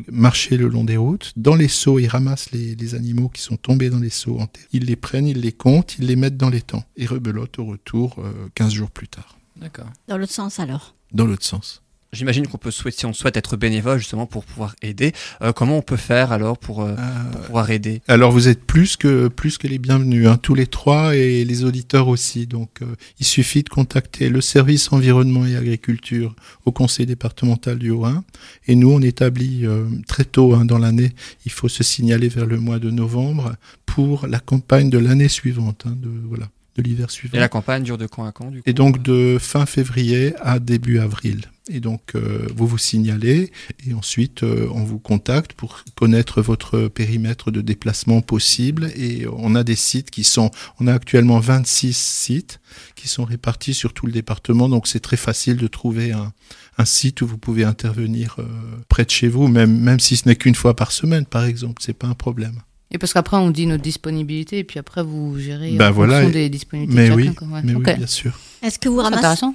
marcher 0.10 0.58
le 0.58 0.68
long 0.68 0.84
des 0.84 0.98
routes. 0.98 1.34
Dans 1.36 1.56
les 1.56 1.68
seaux, 1.68 2.00
ils 2.00 2.08
ramassent 2.08 2.52
les, 2.52 2.76
les 2.76 2.96
animaux 2.96 3.30
qui 3.30 3.42
sont 3.42 3.58
tombés 3.58 3.90
dans 3.90 4.00
les 4.00 4.10
seaux 4.10 4.40
en 4.40 4.48
terre. 4.48 4.64
Ils 4.72 4.86
les 4.86 4.96
prennent, 4.96 5.28
ils 5.28 5.42
les 5.42 5.52
comptent, 5.52 5.96
ils 6.00 6.08
les 6.08 6.16
mettent 6.16 6.38
dans 6.38 6.50
les 6.50 6.62
temps. 6.62 6.84
Et 6.96 7.06
rebelotent 7.06 7.60
au 7.60 7.66
retour 7.66 8.16
euh, 8.20 8.32
15 8.56 8.72
jours 8.74 8.90
plus 8.92 9.08
tard. 9.10 9.38
D'accord. 9.58 9.90
Dans 10.08 10.18
l'autre 10.18 10.32
sens 10.32 10.60
alors? 10.60 10.96
Dans 11.12 11.26
l'autre 11.26 11.46
sens. 11.46 11.83
J'imagine 12.14 12.48
qu'on 12.48 12.58
peut 12.58 12.72
souhaiter, 12.72 13.00
si 13.00 13.06
on 13.06 13.14
souhaite 13.14 13.36
être 13.36 13.58
bénévole 13.58 13.98
justement 13.98 14.26
pour 14.26 14.46
pouvoir 14.46 14.76
aider, 14.82 15.12
euh, 15.42 15.52
comment 15.52 15.78
on 15.80 15.82
peut 15.82 15.98
faire 15.98 16.32
alors 16.32 16.58
pour, 16.58 16.82
euh, 16.82 16.94
Euh, 16.94 17.32
pour 17.32 17.42
pouvoir 17.42 17.70
aider? 17.72 18.02
Alors 18.08 18.32
vous 18.32 18.48
êtes 18.48 18.64
plus 18.64 18.98
que 18.98 19.28
plus 19.28 19.58
que 19.58 19.68
les 19.68 19.80
bienvenus, 19.80 20.28
hein, 20.28 20.38
tous 20.38 20.54
les 20.54 20.68
trois 20.68 21.16
et 21.16 21.44
les 21.44 21.64
auditeurs 21.64 22.08
aussi. 22.08 22.46
Donc 22.46 22.82
euh, 22.82 22.86
il 23.20 23.26
suffit 23.26 23.64
de 23.64 23.70
contacter 23.70 24.30
le 24.30 24.42
service 24.42 24.92
environnement 24.94 25.46
et 25.46 25.56
agriculture 25.56 26.36
au 26.66 26.72
conseil 26.72 27.06
départemental 27.06 27.80
du 27.80 27.90
Haut-Rhin. 27.90 28.24
Et 28.68 28.76
nous 28.76 28.92
on 28.92 29.02
établit 29.02 29.66
euh, 29.66 29.86
très 30.08 30.26
tôt 30.26 30.54
hein, 30.54 30.66
dans 30.66 30.78
l'année, 30.78 31.14
il 31.46 31.52
faut 31.52 31.70
se 31.70 31.84
signaler 31.84 32.30
vers 32.30 32.46
le 32.46 32.60
mois 32.60 32.80
de 32.80 32.92
novembre 32.92 33.56
pour 33.86 34.28
la 34.28 34.40
campagne 34.40 34.90
de 34.90 35.00
l'année 35.00 35.30
suivante, 35.30 35.86
hein, 35.88 35.96
de 36.00 36.10
voilà, 36.28 36.48
de 36.78 36.84
l'hiver 36.84 37.10
suivant. 37.10 37.38
Et 37.38 37.40
la 37.40 37.50
campagne 37.50 37.84
dure 37.84 37.98
de 37.98 38.08
quand 38.08 38.26
à 38.26 38.32
quand 38.32 38.52
du 38.52 38.58
coup? 38.60 38.70
Et 38.70 38.74
donc 38.74 39.02
de 39.02 39.38
fin 39.40 39.66
février 39.66 40.34
à 40.42 40.60
début 40.60 41.00
avril. 41.00 41.42
Et 41.70 41.80
donc 41.80 42.02
euh, 42.16 42.48
vous 42.54 42.68
vous 42.68 42.78
signalez 42.78 43.50
et 43.88 43.94
ensuite 43.94 44.44
euh, 44.44 44.68
on 44.74 44.84
vous 44.84 45.00
contacte 45.00 45.54
pour 45.54 45.86
connaître 45.96 46.42
votre 46.42 46.90
périmètre 46.90 47.52
de 47.52 47.62
déplacement 47.62 48.22
possible. 48.22 48.92
Et 48.98 49.26
on 49.32 49.56
a 49.56 49.64
des 49.64 49.78
sites 49.78 50.12
qui 50.12 50.26
sont, 50.26 50.52
on 50.82 50.88
a 50.88 50.94
actuellement 50.94 51.40
26 51.40 51.96
sites 51.96 52.60
qui 52.96 53.08
sont 53.08 53.24
répartis 53.24 53.74
sur 53.74 53.94
tout 53.94 54.06
le 54.08 54.12
département. 54.12 54.68
Donc 54.68 54.88
c'est 54.88 55.00
très 55.00 55.16
facile 55.16 55.56
de 55.56 55.68
trouver 55.68 56.12
un, 56.12 56.34
un 56.78 56.86
site 56.86 57.22
où 57.22 57.28
vous 57.28 57.38
pouvez 57.38 57.64
intervenir 57.64 58.36
euh, 58.40 58.44
près 58.90 59.06
de 59.06 59.10
chez 59.12 59.30
vous, 59.30 59.48
même, 59.48 59.80
même 59.80 60.02
si 60.02 60.18
ce 60.18 60.28
n'est 60.28 60.36
qu'une 60.36 60.56
fois 60.56 60.76
par 60.76 60.92
semaine 60.92 61.26
par 61.26 61.46
exemple. 61.46 61.82
C'est 61.86 61.94
pas 61.98 62.08
un 62.08 62.14
problème. 62.14 62.60
Et 62.92 62.98
parce 63.00 63.14
qu'après, 63.14 63.38
on 63.38 63.50
dit 63.50 63.66
notre 63.66 63.82
disponibilité, 63.82 64.60
et 64.60 64.64
puis 64.64 64.78
après, 64.78 65.02
vous 65.02 65.40
gérez 65.40 65.72
Ben 65.78 65.90
en 65.90 65.92
voilà, 65.94 66.16
fonction 66.22 66.30
et- 66.30 66.44
des 66.44 66.50
disponibilités 66.50 67.02
Mais 67.02 67.10
de 67.10 67.14
oui, 67.16 67.24
chacun. 67.26 67.34
quoi. 67.34 67.48
Ouais. 67.48 67.62
mais 67.64 67.74
Ok. 67.74 67.84
oui, 67.88 67.94
bien 67.98 68.06
sûr. 68.06 68.38
Est-ce 68.62 68.78
que 68.78 68.88
vous 68.88 68.98
ramassez. 69.00 69.46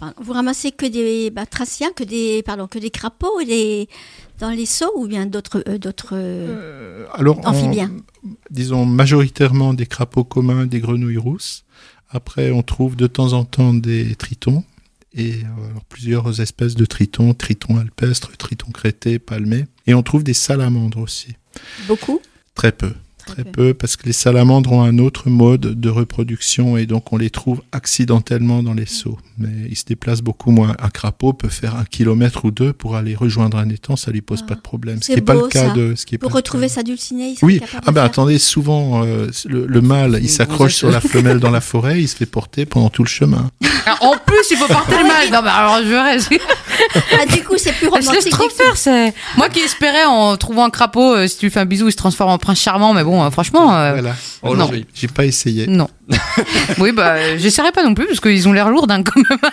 Pardon, 0.00 0.14
vous 0.20 0.32
ramassez 0.32 0.72
que 0.72 0.86
des 0.86 1.30
batraciens, 1.30 1.92
que 1.92 2.02
des 2.04 2.42
pardon, 2.42 2.66
que 2.66 2.78
des 2.80 2.90
crapauds 2.90 3.38
et 3.40 3.44
des 3.46 3.88
dans 4.40 4.50
les 4.50 4.66
seaux 4.66 4.90
ou 4.96 5.06
bien 5.06 5.26
d'autres 5.26 5.62
euh, 5.68 5.78
d'autres 5.78 6.14
euh, 6.14 7.06
on- 7.18 7.46
amphibiens 7.46 7.92
disons 8.50 8.84
majoritairement 8.86 9.72
des 9.74 9.86
crapauds 9.86 10.24
communs, 10.24 10.66
des 10.66 10.80
grenouilles 10.80 11.16
rousses. 11.18 11.64
Après, 12.10 12.50
on 12.50 12.62
trouve 12.62 12.96
de 12.96 13.06
temps 13.06 13.32
en 13.34 13.44
temps 13.44 13.72
des 13.72 14.14
tritons 14.16 14.64
et 15.14 15.32
euh, 15.32 15.70
alors, 15.70 15.84
plusieurs 15.88 16.40
espèces 16.40 16.74
de 16.74 16.84
tritons, 16.84 17.34
triton 17.34 17.78
alpestre, 17.78 18.36
triton 18.36 18.70
crété, 18.72 19.18
palmé. 19.18 19.66
Et 19.86 19.94
on 19.94 20.02
trouve 20.02 20.22
des 20.24 20.34
salamandres 20.34 20.98
aussi. 20.98 21.34
Beaucoup? 21.88 22.20
Très 22.54 22.72
peu. 22.72 22.92
Très 23.32 23.44
peu, 23.44 23.74
parce 23.74 23.96
que 23.96 24.06
les 24.06 24.12
salamandres 24.12 24.72
ont 24.72 24.82
un 24.82 24.98
autre 24.98 25.28
mode 25.28 25.78
de 25.80 25.88
reproduction 25.88 26.76
et 26.76 26.86
donc 26.86 27.12
on 27.12 27.16
les 27.16 27.30
trouve 27.30 27.62
accidentellement 27.72 28.62
dans 28.62 28.74
les 28.74 28.86
seaux. 28.86 29.18
Mais 29.38 29.48
ils 29.68 29.76
se 29.76 29.84
déplacent 29.84 30.22
beaucoup 30.22 30.50
moins. 30.50 30.74
Un 30.80 30.88
crapaud 30.88 31.32
peut 31.32 31.48
faire 31.48 31.76
un 31.76 31.84
kilomètre 31.84 32.44
ou 32.44 32.50
deux 32.50 32.72
pour 32.72 32.96
aller 32.96 33.14
rejoindre 33.14 33.56
un 33.58 33.68
étang, 33.68 33.96
ça 33.96 34.10
lui 34.10 34.20
pose 34.20 34.40
Ah, 34.44 34.48
pas 34.48 34.54
de 34.54 34.60
problème. 34.60 34.98
Ce 35.00 35.06
c'est 35.06 35.12
qui 35.14 35.18
n'est 35.20 35.24
pas 35.24 35.34
le 35.34 35.48
cas 35.48 35.68
ça. 35.68 35.74
de. 35.74 35.94
Ce 35.94 36.06
qui 36.06 36.14
est 36.14 36.18
Pour 36.18 36.30
pas 36.30 36.36
retrouver 36.36 36.68
sa 36.68 36.82
dulcinée, 36.82 37.34
il 37.40 37.44
Oui, 37.44 37.60
ah 37.62 37.80
ben 37.86 37.94
faire. 37.94 38.04
attendez, 38.04 38.38
souvent 38.38 39.04
euh, 39.04 39.28
le, 39.46 39.66
le 39.66 39.80
mâle 39.80 40.18
il 40.22 40.28
s'accroche 40.28 40.74
sur 40.74 40.90
la 40.90 41.00
femelle 41.00 41.38
dans 41.40 41.50
la 41.50 41.60
forêt, 41.60 42.00
il 42.00 42.08
se 42.08 42.16
fait 42.16 42.26
porter 42.26 42.66
pendant 42.66 42.90
tout 42.90 43.02
le 43.04 43.08
chemin. 43.08 43.50
Ah, 43.86 43.96
En 44.02 44.12
plus, 44.26 44.44
il 44.50 44.58
faut 44.58 44.66
porter 44.66 44.98
le 44.98 45.04
mal. 45.08 45.30
Non, 45.32 45.40
mais 45.42 45.48
alors 45.50 45.78
je 45.82 45.94
reste. 45.94 46.30
Ah, 47.18 47.26
du 47.26 47.42
coup, 47.42 47.54
c'est 47.56 47.72
plus 47.72 47.88
Je 47.88 47.94
laisse 47.96 48.06
romantique. 48.08 48.32
trop 48.32 48.48
du 48.48 48.54
faire, 48.54 48.76
c'est. 48.76 49.14
Moi 49.38 49.48
qui 49.48 49.60
espérais 49.60 50.04
en 50.04 50.36
trouvant 50.36 50.64
un 50.64 50.70
crapaud, 50.70 51.14
euh, 51.14 51.26
si 51.26 51.38
tu 51.38 51.46
lui 51.46 51.50
fais 51.50 51.60
un 51.60 51.64
bisou, 51.66 51.88
il 51.88 51.92
se 51.92 51.96
transforme 51.96 52.30
en 52.30 52.38
prince 52.38 52.60
charmant, 52.60 52.92
mais 52.94 53.04
bon, 53.04 53.19
euh, 53.24 53.30
franchement, 53.30 53.74
euh, 53.74 53.92
Voilà. 53.92 54.14
Oh, 54.42 54.56
Non. 54.56 54.70
J'ai 54.94 55.08
pas 55.08 55.24
essayé. 55.24 55.66
non. 55.66 55.88
oui, 56.78 56.92
bah, 56.92 57.36
j'essaierai 57.36 57.72
pas 57.72 57.82
non 57.84 57.94
plus, 57.94 58.06
parce 58.06 58.20
qu'ils 58.20 58.48
ont 58.48 58.52
l'air 58.52 58.68
lourds 58.70 58.86
d'un 58.86 59.02
quand 59.02 59.20
même. 59.28 59.38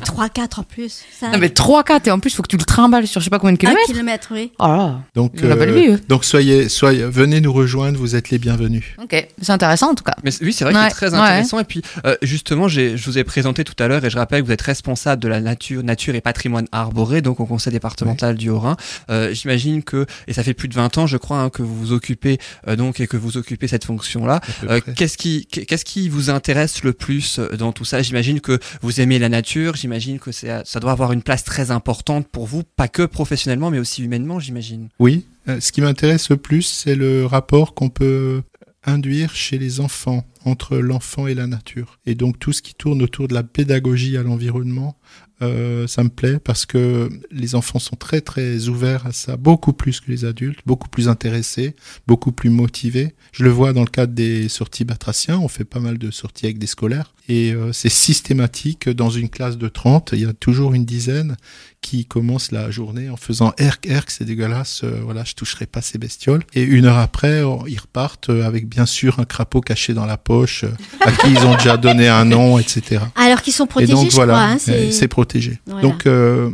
coup. 0.00 0.20
3-4 0.20 0.60
en 0.60 0.62
plus. 0.62 1.02
Ça, 1.18 1.30
Non, 1.30 1.38
mais 1.38 1.48
3-4, 1.48 2.08
et 2.08 2.10
en 2.10 2.18
plus, 2.20 2.34
faut 2.34 2.42
que 2.42 2.48
tu 2.48 2.56
le 2.56 2.64
trimbales 2.64 3.06
sur 3.06 3.20
je 3.20 3.24
sais 3.24 3.30
pas 3.30 3.38
combien 3.38 3.52
de 3.54 3.58
un 3.58 3.60
kilomètres. 3.60 3.86
kilomètre, 3.86 4.28
oui. 4.32 4.52
Oh 4.58 4.66
là. 4.66 5.00
Donc, 5.14 5.32
Il 5.36 5.48
belle 5.48 5.72
vie, 5.74 5.88
eux. 5.88 6.00
donc 6.08 6.24
soyez, 6.24 6.68
soyez, 6.68 7.04
venez 7.04 7.40
nous 7.40 7.52
rejoindre, 7.52 7.98
vous 7.98 8.16
êtes 8.16 8.30
les 8.30 8.38
bienvenus. 8.38 8.84
Ok, 9.02 9.28
c'est 9.40 9.52
intéressant 9.52 9.90
en 9.90 9.94
tout 9.94 10.04
cas. 10.04 10.14
Mais 10.24 10.30
oui, 10.42 10.52
c'est 10.52 10.64
vrai 10.64 10.72
que 10.72 10.78
Ouais, 10.78 10.84
c'est 10.88 10.94
très 10.94 11.10
ouais. 11.12 11.18
intéressant. 11.20 11.58
Et 11.60 11.64
puis, 11.64 11.82
euh, 12.06 12.16
justement, 12.22 12.68
je 12.68 12.96
vous 13.04 13.18
ai 13.18 13.24
présenté 13.24 13.64
tout 13.64 13.74
à 13.82 13.88
l'heure 13.88 14.04
et 14.04 14.10
je 14.10 14.16
rappelle 14.18 14.40
que 14.42 14.46
vous 14.46 14.52
êtes 14.52 14.62
responsable 14.62 15.22
de 15.22 15.28
la 15.28 15.40
nature, 15.40 15.82
nature 15.82 16.14
et 16.14 16.20
patrimoine 16.20 16.66
arboré, 16.72 17.20
donc 17.22 17.40
au 17.40 17.46
conseil 17.46 17.72
départemental 17.72 18.36
du 18.36 18.48
Haut-Rhin. 18.50 18.76
Euh, 19.10 19.32
J'imagine 19.34 19.82
que, 19.82 20.06
et 20.28 20.32
ça 20.32 20.42
fait 20.42 20.54
plus 20.54 20.68
de 20.68 20.74
20 20.74 20.98
ans, 20.98 21.06
je 21.06 21.16
crois, 21.16 21.38
hein, 21.40 21.50
que 21.50 21.62
vous 21.62 21.74
vous 21.76 21.92
occupez 21.92 22.38
euh, 22.68 22.76
donc 22.76 23.00
et 23.00 23.06
que 23.06 23.16
vous 23.16 23.36
occupez 23.36 23.68
cette 23.68 23.84
fonction-là. 23.84 24.40
Euh. 24.68 24.80
Qu'est-ce 24.96 25.16
qui, 25.16 25.46
qu'est-ce 25.46 25.84
qui 25.84 26.08
vous 26.08 26.30
intéresse 26.30 26.82
le 26.84 26.92
plus 26.92 27.38
euh, 27.38 27.56
dans 27.56 27.72
tout 27.72 27.84
ça? 27.84 28.02
J'imagine 28.02 28.40
que 28.40 28.58
vous 28.82 29.00
aimez 29.00 29.18
la 29.18 29.28
nature. 29.28 29.76
J'imagine 29.76 29.89
que 30.20 30.32
c'est- 30.32 30.64
ça 30.64 30.80
doit 30.80 30.92
avoir 30.92 31.12
une 31.12 31.22
place 31.22 31.44
très 31.44 31.70
importante 31.70 32.28
pour 32.28 32.46
vous, 32.46 32.62
pas 32.76 32.88
que 32.88 33.02
professionnellement, 33.02 33.70
mais 33.70 33.78
aussi 33.78 34.02
humainement, 34.02 34.38
j'imagine. 34.38 34.88
Oui, 34.98 35.26
euh, 35.48 35.60
ce 35.60 35.72
qui 35.72 35.80
m'intéresse 35.80 36.30
le 36.30 36.36
plus, 36.36 36.62
c'est 36.62 36.94
le 36.94 37.26
rapport 37.26 37.74
qu'on 37.74 37.88
peut 37.88 38.42
induire 38.84 39.34
chez 39.34 39.58
les 39.58 39.80
enfants, 39.80 40.24
entre 40.44 40.76
l'enfant 40.78 41.26
et 41.26 41.34
la 41.34 41.46
nature. 41.46 41.98
Et 42.06 42.14
donc 42.14 42.38
tout 42.38 42.52
ce 42.52 42.62
qui 42.62 42.74
tourne 42.74 43.02
autour 43.02 43.28
de 43.28 43.34
la 43.34 43.42
pédagogie 43.42 44.16
à 44.16 44.22
l'environnement, 44.22 44.96
euh, 45.42 45.86
ça 45.86 46.04
me 46.04 46.10
plaît 46.10 46.38
parce 46.38 46.66
que 46.66 47.08
les 47.30 47.54
enfants 47.54 47.78
sont 47.78 47.96
très 47.96 48.20
très 48.20 48.68
ouverts 48.68 49.06
à 49.06 49.12
ça, 49.12 49.36
beaucoup 49.36 49.72
plus 49.72 50.00
que 50.00 50.10
les 50.10 50.26
adultes, 50.26 50.60
beaucoup 50.66 50.88
plus 50.88 51.08
intéressés, 51.08 51.74
beaucoup 52.06 52.32
plus 52.32 52.50
motivés. 52.50 53.14
Je 53.32 53.44
le 53.44 53.50
vois 53.50 53.72
dans 53.72 53.80
le 53.80 53.86
cadre 53.86 54.12
des 54.12 54.48
sorties 54.48 54.84
batraciens, 54.84 55.38
on 55.38 55.48
fait 55.48 55.64
pas 55.64 55.80
mal 55.80 55.96
de 55.96 56.10
sorties 56.10 56.44
avec 56.46 56.58
des 56.58 56.66
scolaires 56.66 57.14
et 57.28 57.52
euh, 57.52 57.72
c'est 57.72 57.88
systématique 57.88 58.88
dans 58.88 59.08
une 59.08 59.30
classe 59.30 59.56
de 59.56 59.68
30, 59.68 60.10
il 60.12 60.20
y 60.20 60.26
a 60.26 60.32
toujours 60.34 60.74
une 60.74 60.84
dizaine 60.84 61.36
qui 61.80 62.04
commencent 62.04 62.52
la 62.52 62.70
journée 62.70 63.08
en 63.08 63.16
faisant 63.16 63.54
erk 63.56 63.86
erk, 63.86 64.10
c'est 64.10 64.26
dégueulasse, 64.26 64.82
euh, 64.84 65.00
voilà, 65.02 65.24
je 65.24 65.34
toucherai 65.34 65.64
pas 65.64 65.80
ces 65.80 65.96
bestioles. 65.96 66.42
Et 66.52 66.62
une 66.62 66.84
heure 66.84 66.98
après, 66.98 67.42
ils 67.66 67.78
repartent 67.78 68.28
avec 68.28 68.68
bien 68.68 68.84
sûr 68.84 69.20
un 69.20 69.24
crapaud 69.24 69.62
caché 69.62 69.94
dans 69.94 70.04
la 70.04 70.18
poche, 70.30 70.64
euh, 70.64 70.70
à 71.08 71.10
qui 71.12 71.30
ils 71.30 71.44
ont 71.46 71.54
déjà 71.56 71.76
donné 71.76 72.06
un 72.08 72.24
nom, 72.24 72.58
etc. 72.58 73.02
Alors 73.16 73.42
qu'ils 73.42 73.52
sont 73.52 73.66
protégés, 73.66 73.92
et 73.92 73.94
donc 73.96 74.10
je 74.10 74.14
voilà, 74.14 74.32
crois. 74.34 74.44
hein, 74.44 74.54
euh, 74.56 74.58
c'est- 74.58 74.92
c'est 74.92 75.08
protégé. 75.08 75.58
Voilà. 75.66 75.82
Donc 75.82 76.06
euh, 76.06 76.50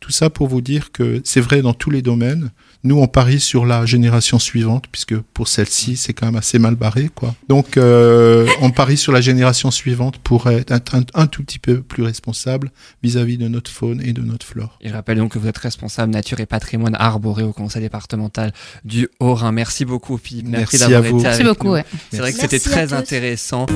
tout 0.00 0.12
ça 0.12 0.30
pour 0.30 0.46
vous 0.48 0.60
dire 0.60 0.92
que 0.92 1.20
c'est 1.24 1.40
vrai 1.40 1.62
dans 1.62 1.74
tous 1.74 1.90
les 1.90 2.02
domaines. 2.02 2.50
Nous, 2.84 2.98
on 2.98 3.06
parie 3.08 3.40
sur 3.40 3.66
la 3.66 3.84
génération 3.86 4.38
suivante, 4.38 4.84
puisque 4.92 5.16
pour 5.16 5.48
celle-ci, 5.48 5.96
c'est 5.96 6.12
quand 6.12 6.26
même 6.26 6.36
assez 6.36 6.58
mal 6.58 6.76
barré, 6.76 7.10
quoi. 7.14 7.34
Donc, 7.48 7.76
euh, 7.76 8.46
on 8.60 8.70
parie 8.70 8.96
sur 8.96 9.12
la 9.12 9.20
génération 9.20 9.70
suivante 9.70 10.18
pour 10.18 10.46
être 10.48 10.72
un, 10.72 10.80
un- 10.98 11.04
un 11.14 11.26
tout 11.26 11.42
petit 11.42 11.58
peu 11.58 11.80
plus 11.82 12.02
responsable 12.04 12.70
vis-à-vis 13.02 13.38
de 13.38 13.48
notre 13.48 13.70
faune 13.70 14.00
et 14.04 14.12
de 14.12 14.22
notre 14.22 14.46
flore. 14.46 14.78
Et 14.80 14.88
je 14.88 14.94
rappelle 14.94 15.18
donc 15.18 15.32
que 15.32 15.38
vous 15.38 15.48
êtes 15.48 15.58
responsable 15.58 16.12
nature 16.12 16.38
et 16.40 16.46
patrimoine 16.46 16.94
arboré 16.98 17.42
au 17.42 17.52
conseil 17.52 17.82
départemental 17.82 18.52
du 18.84 19.08
Haut-Rhin. 19.20 19.52
Merci 19.52 19.84
beaucoup, 19.84 20.16
Philippe. 20.18 20.46
Merci 20.48 20.78
d'avoir 20.78 21.04
été 21.04 21.12
Merci 21.14 21.26
avec 21.42 21.46
beaucoup, 21.46 21.66
nous. 21.68 21.72
ouais. 21.72 21.84
C'est 22.10 22.18
vrai 22.18 22.32
que 22.32 22.38
Merci 22.38 22.56
c'était 22.58 22.70
très 22.70 22.86
tous. 22.88 22.94
intéressant. 22.94 23.66